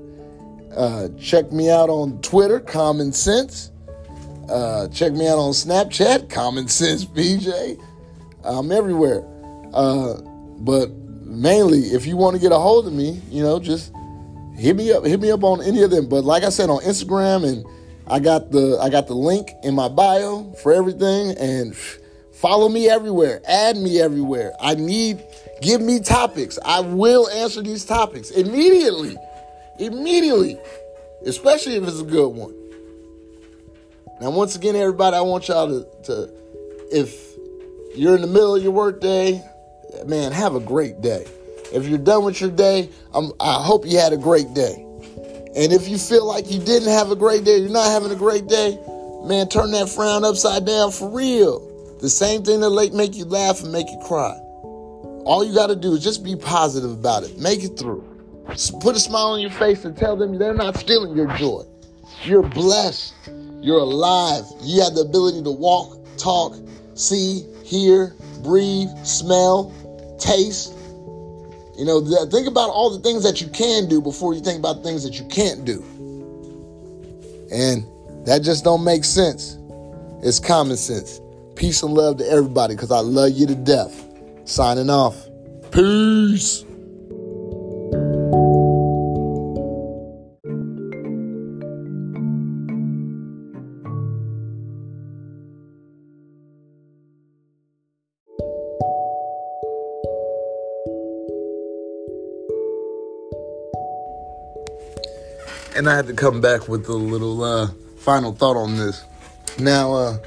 Uh, 0.76 1.10
check 1.20 1.52
me 1.52 1.70
out 1.70 1.90
on 1.90 2.22
Twitter, 2.22 2.60
Common 2.60 3.12
Sense. 3.12 3.71
Uh, 4.52 4.88
check 4.90 5.14
me 5.14 5.28
out 5.28 5.38
on 5.38 5.52
Snapchat, 5.54 6.30
Common 6.30 6.68
Sense 6.68 7.06
BJ. 7.06 7.82
I'm 8.44 8.72
everywhere. 8.72 9.26
Uh, 9.74 10.16
but 10.60 10.92
mainly, 11.24 11.80
if 11.80 12.06
you 12.06 12.18
want 12.18 12.36
to 12.36 12.42
get 12.42 12.52
a 12.52 12.58
hold 12.58 12.86
of 12.86 12.94
me, 12.94 13.22
you 13.30 13.42
know, 13.42 13.60
just 13.60 13.94
hit 14.62 14.76
me 14.76 14.92
up 14.92 15.04
hit 15.04 15.20
me 15.20 15.32
up 15.32 15.44
on 15.44 15.60
any 15.64 15.82
of 15.82 15.90
them 15.90 16.08
but 16.08 16.24
like 16.24 16.44
i 16.44 16.50
said 16.50 16.70
on 16.70 16.80
instagram 16.82 17.48
and 17.48 17.66
i 18.08 18.20
got 18.20 18.52
the 18.52 18.78
i 18.80 18.90
got 18.90 19.08
the 19.08 19.14
link 19.14 19.50
in 19.64 19.74
my 19.74 19.88
bio 19.88 20.44
for 20.62 20.72
everything 20.72 21.36
and 21.38 21.76
follow 22.32 22.70
me 22.70 22.88
everywhere 22.88 23.42
add 23.48 23.76
me 23.76 24.00
everywhere 24.00 24.54
i 24.60 24.76
need 24.76 25.24
give 25.62 25.82
me 25.82 26.00
topics 26.00 26.60
i 26.64 26.80
will 26.80 27.28
answer 27.30 27.64
these 27.64 27.86
topics 27.86 28.30
immediately 28.32 29.18
immediately 29.80 30.60
especially 31.26 31.76
if 31.76 31.84
it's 31.84 32.00
a 32.00 32.06
good 32.06 32.30
one 32.30 32.54
now 34.22 34.30
once 34.30 34.56
again 34.56 34.76
everybody 34.76 35.16
i 35.16 35.22
want 35.22 35.50
y'all 35.50 35.68
to, 35.68 36.04
to 36.04 36.34
if 36.92 37.36
you're 37.96 38.16
in 38.16 38.22
the 38.22 38.28
middle 38.28 38.56
of 38.56 38.64
your 38.64 38.72
workday 38.72 39.44
man 40.06 40.32
have 40.32 40.56
a 40.56 40.60
great 40.62 41.02
day 41.02 41.26
if 41.72 41.88
you're 41.88 41.98
done 41.98 42.26
with 42.26 42.42
your 42.42 42.52
day, 42.52 42.90
I'm, 43.14 43.32
I 43.40 43.64
hope 43.64 43.86
you 43.86 43.98
had 43.98 44.12
a 44.12 44.18
great 44.18 44.54
day. 44.54 44.86
And 45.56 45.74
if 45.74 45.88
you 45.88 45.98
feel 45.98 46.26
like 46.26 46.52
you 46.52 46.60
didn't 46.60 46.90
have 46.90 47.12
a 47.12 47.16
great 47.16 47.44
day, 47.44 47.58
you're 47.58 47.70
not 47.70 47.92
having 47.92 48.12
a 48.12 48.16
great 48.16 48.48
day, 48.48 48.78
man, 49.24 49.48
turn 49.48 49.72
that 49.72 49.90
frown 49.90 50.24
upside 50.24 50.66
down 50.66 50.92
for 50.92 51.10
real. 51.10 51.68
The 52.00 52.10
same 52.10 52.44
thing 52.44 52.62
that 52.62 52.92
make 52.94 53.16
you 53.16 53.26
laugh 53.26 53.62
and 53.62 53.72
make 53.72 53.90
you 53.90 54.00
cry. 54.06 54.34
All 55.24 55.46
you 55.46 55.54
got 55.54 55.68
to 55.68 55.76
do 55.76 55.94
is 55.94 56.04
just 56.04 56.24
be 56.24 56.36
positive 56.36 56.92
about 56.92 57.24
it. 57.24 57.38
Make 57.38 57.64
it 57.64 57.78
through. 57.78 58.04
Put 58.82 58.96
a 58.96 59.00
smile 59.00 59.28
on 59.28 59.40
your 59.40 59.52
face 59.52 59.86
and 59.86 59.96
tell 59.96 60.18
them 60.18 60.38
they're 60.38 60.54
not 60.54 60.78
stealing 60.78 61.16
your 61.16 61.28
joy. 61.38 61.64
You're 62.24 62.44
blessed. 62.44 63.14
You're 63.62 63.80
alive. 63.80 64.44
You 64.62 64.82
have 64.82 64.96
the 64.96 65.02
ability 65.02 65.44
to 65.44 65.52
walk, 65.52 65.98
talk, 66.18 66.56
see, 66.96 67.46
hear, 67.64 68.14
breathe, 68.44 68.90
smell, 69.04 69.72
taste, 70.20 70.74
You 71.78 71.86
know, 71.86 72.00
think 72.28 72.48
about 72.48 72.70
all 72.70 72.90
the 72.96 73.00
things 73.00 73.24
that 73.24 73.42
you 73.42 73.48
can 73.48 73.88
do 73.88 74.02
before 74.02 74.34
you 74.36 74.42
think 74.42 74.60
about 74.60 74.84
things 74.84 75.04
that 75.04 75.20
you 75.20 75.26
can't 75.30 75.66
do. 75.66 75.84
And 77.52 77.86
that 78.28 78.42
just 78.44 78.64
don't 78.64 78.84
make 78.84 79.04
sense. 79.04 79.58
It's 80.22 80.40
common 80.40 80.78
sense. 80.78 81.20
Peace 81.56 81.82
and 81.82 81.94
love 81.94 82.18
to 82.18 82.30
everybody 82.30 82.76
because 82.76 82.92
I 82.92 83.00
love 83.00 83.32
you 83.32 83.48
to 83.48 83.56
death. 83.56 84.06
Signing 84.46 84.92
off. 84.92 85.28
Peace. 85.72 86.66
And 105.76 105.90
I 105.90 105.96
had 105.96 106.08
to 106.08 106.14
come 106.14 106.42
back 106.42 106.68
with 106.68 106.88
a 106.88 106.94
little 106.94 107.44
uh, 107.44 107.68
final 107.98 108.34
thought 108.34 108.58
on 108.58 108.78
this. 108.78 109.04
Now, 109.60 109.94
uh, 109.94 110.18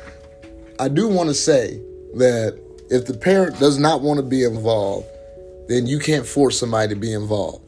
I 0.78 0.88
do 0.88 1.08
want 1.08 1.28
to 1.28 1.34
say 1.34 1.80
that 2.14 2.58
if 2.90 3.06
the 3.06 3.14
parent 3.14 3.58
does 3.58 3.78
not 3.78 4.00
want 4.00 4.18
to 4.18 4.22
be 4.22 4.44
involved, 4.44 5.06
then 5.68 5.86
you 5.86 5.98
can't 5.98 6.26
force 6.26 6.58
somebody 6.58 6.94
to 6.94 7.00
be 7.00 7.12
involved. 7.12 7.64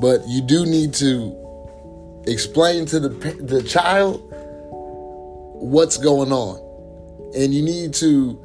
But 0.00 0.26
you 0.28 0.42
do 0.42 0.64
need 0.64 0.94
to 0.94 2.22
explain 2.26 2.86
to 2.86 3.00
the 3.00 3.08
the 3.40 3.62
child 3.62 4.22
what's 5.60 5.96
going 5.96 6.32
on, 6.32 6.58
and 7.34 7.52
you 7.52 7.62
need 7.62 7.94
to 7.94 8.38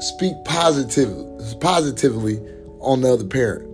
speak 0.00 0.34
positive 0.44 1.10
positively 1.60 2.40
on 2.80 3.00
the 3.00 3.12
other 3.12 3.24
parent. 3.24 3.68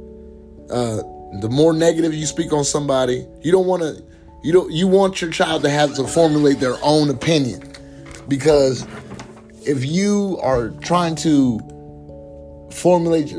Uh, 0.71 1.03
the 1.41 1.49
more 1.49 1.73
negative 1.73 2.15
you 2.15 2.27
speak 2.27 2.53
on 2.53 2.65
somebody, 2.65 3.27
you 3.43 3.53
don't 3.53 3.67
want 3.67 3.83
to 3.83 4.03
you 4.43 4.53
don't 4.53 4.73
you 4.73 4.87
want 4.87 5.21
your 5.21 5.31
child 5.31 5.63
to 5.63 5.71
have 5.71 5.95
to 5.95 6.07
formulate 6.07 6.61
their 6.61 6.77
own 6.83 7.11
opinion. 7.11 7.73
Because 8.29 8.87
if 9.67 9.85
you 9.85 10.39
are 10.43 10.71
trying 10.81 11.17
to 11.17 11.59
formulate 12.73 13.33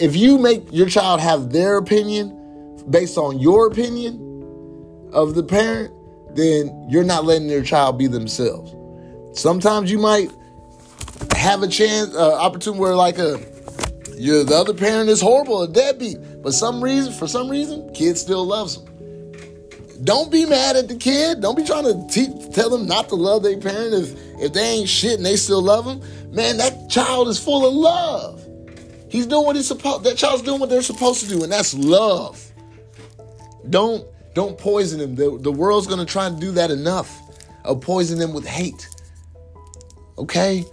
if 0.00 0.16
you 0.16 0.38
make 0.38 0.64
your 0.70 0.88
child 0.88 1.20
have 1.20 1.52
their 1.52 1.76
opinion 1.76 2.40
based 2.90 3.16
on 3.16 3.38
your 3.38 3.68
opinion 3.68 4.20
of 5.12 5.34
the 5.34 5.42
parent, 5.42 5.94
then 6.36 6.86
you're 6.88 7.04
not 7.04 7.24
letting 7.24 7.46
their 7.46 7.62
child 7.62 7.96
be 7.96 8.06
themselves. 8.06 8.74
Sometimes 9.38 9.90
you 9.90 9.98
might 9.98 10.30
have 11.36 11.62
a 11.62 11.68
chance, 11.68 12.14
uh, 12.14 12.34
opportunity 12.34 12.80
where 12.80 12.94
like 12.94 13.18
a 13.18 13.40
you're, 14.16 14.44
the 14.44 14.54
other 14.54 14.74
parent 14.74 15.08
is 15.08 15.20
horrible, 15.20 15.62
a 15.62 15.68
deadbeat. 15.68 16.18
But 16.44 16.52
some 16.52 16.84
reason, 16.84 17.12
for 17.14 17.26
some 17.26 17.48
reason, 17.48 17.90
kid 17.94 18.18
still 18.18 18.44
loves 18.44 18.76
them. 18.76 18.94
Don't 20.04 20.30
be 20.30 20.44
mad 20.44 20.76
at 20.76 20.88
the 20.88 20.94
kid. 20.94 21.40
Don't 21.40 21.56
be 21.56 21.64
trying 21.64 21.84
to 21.84 22.50
tell 22.52 22.68
them 22.68 22.86
not 22.86 23.08
to 23.08 23.14
love 23.14 23.42
their 23.42 23.58
parent 23.58 23.94
if 23.94 24.14
if 24.38 24.52
they 24.52 24.60
ain't 24.60 24.88
shit 24.88 25.16
and 25.16 25.24
they 25.24 25.36
still 25.36 25.62
love 25.62 25.86
them. 25.86 26.02
Man, 26.30 26.58
that 26.58 26.90
child 26.90 27.28
is 27.28 27.38
full 27.38 27.66
of 27.66 27.72
love. 27.72 28.46
He's 29.08 29.26
doing 29.26 29.46
what 29.46 29.56
he's 29.56 29.68
supposed. 29.68 30.04
That 30.04 30.18
child's 30.18 30.42
doing 30.42 30.60
what 30.60 30.68
they're 30.68 30.82
supposed 30.82 31.20
to 31.20 31.28
do, 31.28 31.42
and 31.42 31.50
that's 31.50 31.72
love. 31.72 32.44
Don't 33.70 34.06
don't 34.34 34.58
poison 34.58 34.98
them. 34.98 35.14
The, 35.14 35.38
the 35.40 35.52
world's 35.52 35.86
gonna 35.86 36.04
try 36.04 36.26
and 36.26 36.38
do 36.38 36.50
that 36.52 36.70
enough 36.70 37.18
of 37.64 37.80
poison 37.80 38.18
them 38.18 38.34
with 38.34 38.46
hate. 38.46 38.86
Okay, 40.18 40.64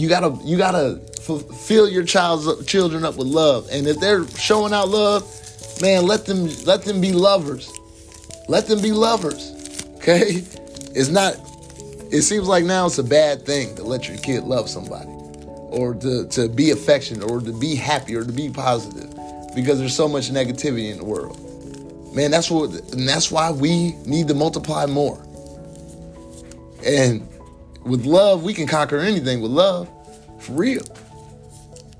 you 0.00 0.08
gotta 0.08 0.36
you 0.42 0.56
gotta 0.56 0.98
fill 1.66 1.88
your 1.88 2.04
child's 2.04 2.64
children 2.66 3.04
up 3.04 3.16
with 3.16 3.26
love. 3.26 3.68
And 3.70 3.86
if 3.86 4.00
they're 4.00 4.26
showing 4.28 4.72
out 4.72 4.88
love, 4.88 5.22
man, 5.80 6.06
let 6.06 6.26
them 6.26 6.48
let 6.64 6.82
them 6.82 7.00
be 7.00 7.12
lovers. 7.12 7.70
Let 8.48 8.66
them 8.66 8.80
be 8.80 8.92
lovers. 8.92 9.52
Okay? 9.96 10.42
It's 10.92 11.08
not 11.08 11.36
it 12.10 12.22
seems 12.22 12.48
like 12.48 12.64
now 12.64 12.86
it's 12.86 12.98
a 12.98 13.04
bad 13.04 13.46
thing 13.46 13.76
to 13.76 13.84
let 13.84 14.08
your 14.08 14.16
kid 14.18 14.42
love 14.42 14.68
somebody 14.68 15.10
or 15.70 15.94
to, 15.94 16.26
to 16.26 16.48
be 16.48 16.70
affectionate 16.70 17.30
or 17.30 17.40
to 17.40 17.52
be 17.52 17.76
happy 17.76 18.16
or 18.16 18.24
to 18.24 18.32
be 18.32 18.50
positive 18.50 19.08
because 19.54 19.78
there's 19.78 19.94
so 19.94 20.08
much 20.08 20.30
negativity 20.30 20.90
in 20.90 20.98
the 20.98 21.04
world. 21.04 21.38
Man, 22.14 22.32
that's 22.32 22.50
what 22.50 22.70
and 22.92 23.08
that's 23.08 23.30
why 23.30 23.52
we 23.52 23.92
need 24.06 24.26
to 24.28 24.34
multiply 24.34 24.86
more. 24.86 25.22
And 26.84 27.28
with 27.82 28.04
love, 28.04 28.42
we 28.42 28.54
can 28.54 28.66
conquer 28.66 28.98
anything 28.98 29.40
with 29.40 29.50
love. 29.50 29.88
For 30.40 30.52
real. 30.52 30.82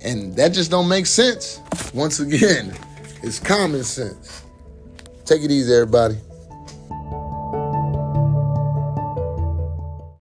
And 0.03 0.35
that 0.37 0.53
just 0.53 0.71
don't 0.71 0.89
make 0.89 1.07
sense. 1.07 1.61
Once 1.93 2.21
again, 2.21 2.75
it's 3.23 3.39
common 3.39 3.85
sense. 3.85 4.43
Take 5.25 5.43
it 5.43 5.51
easy, 5.51 5.73
everybody. 5.73 6.17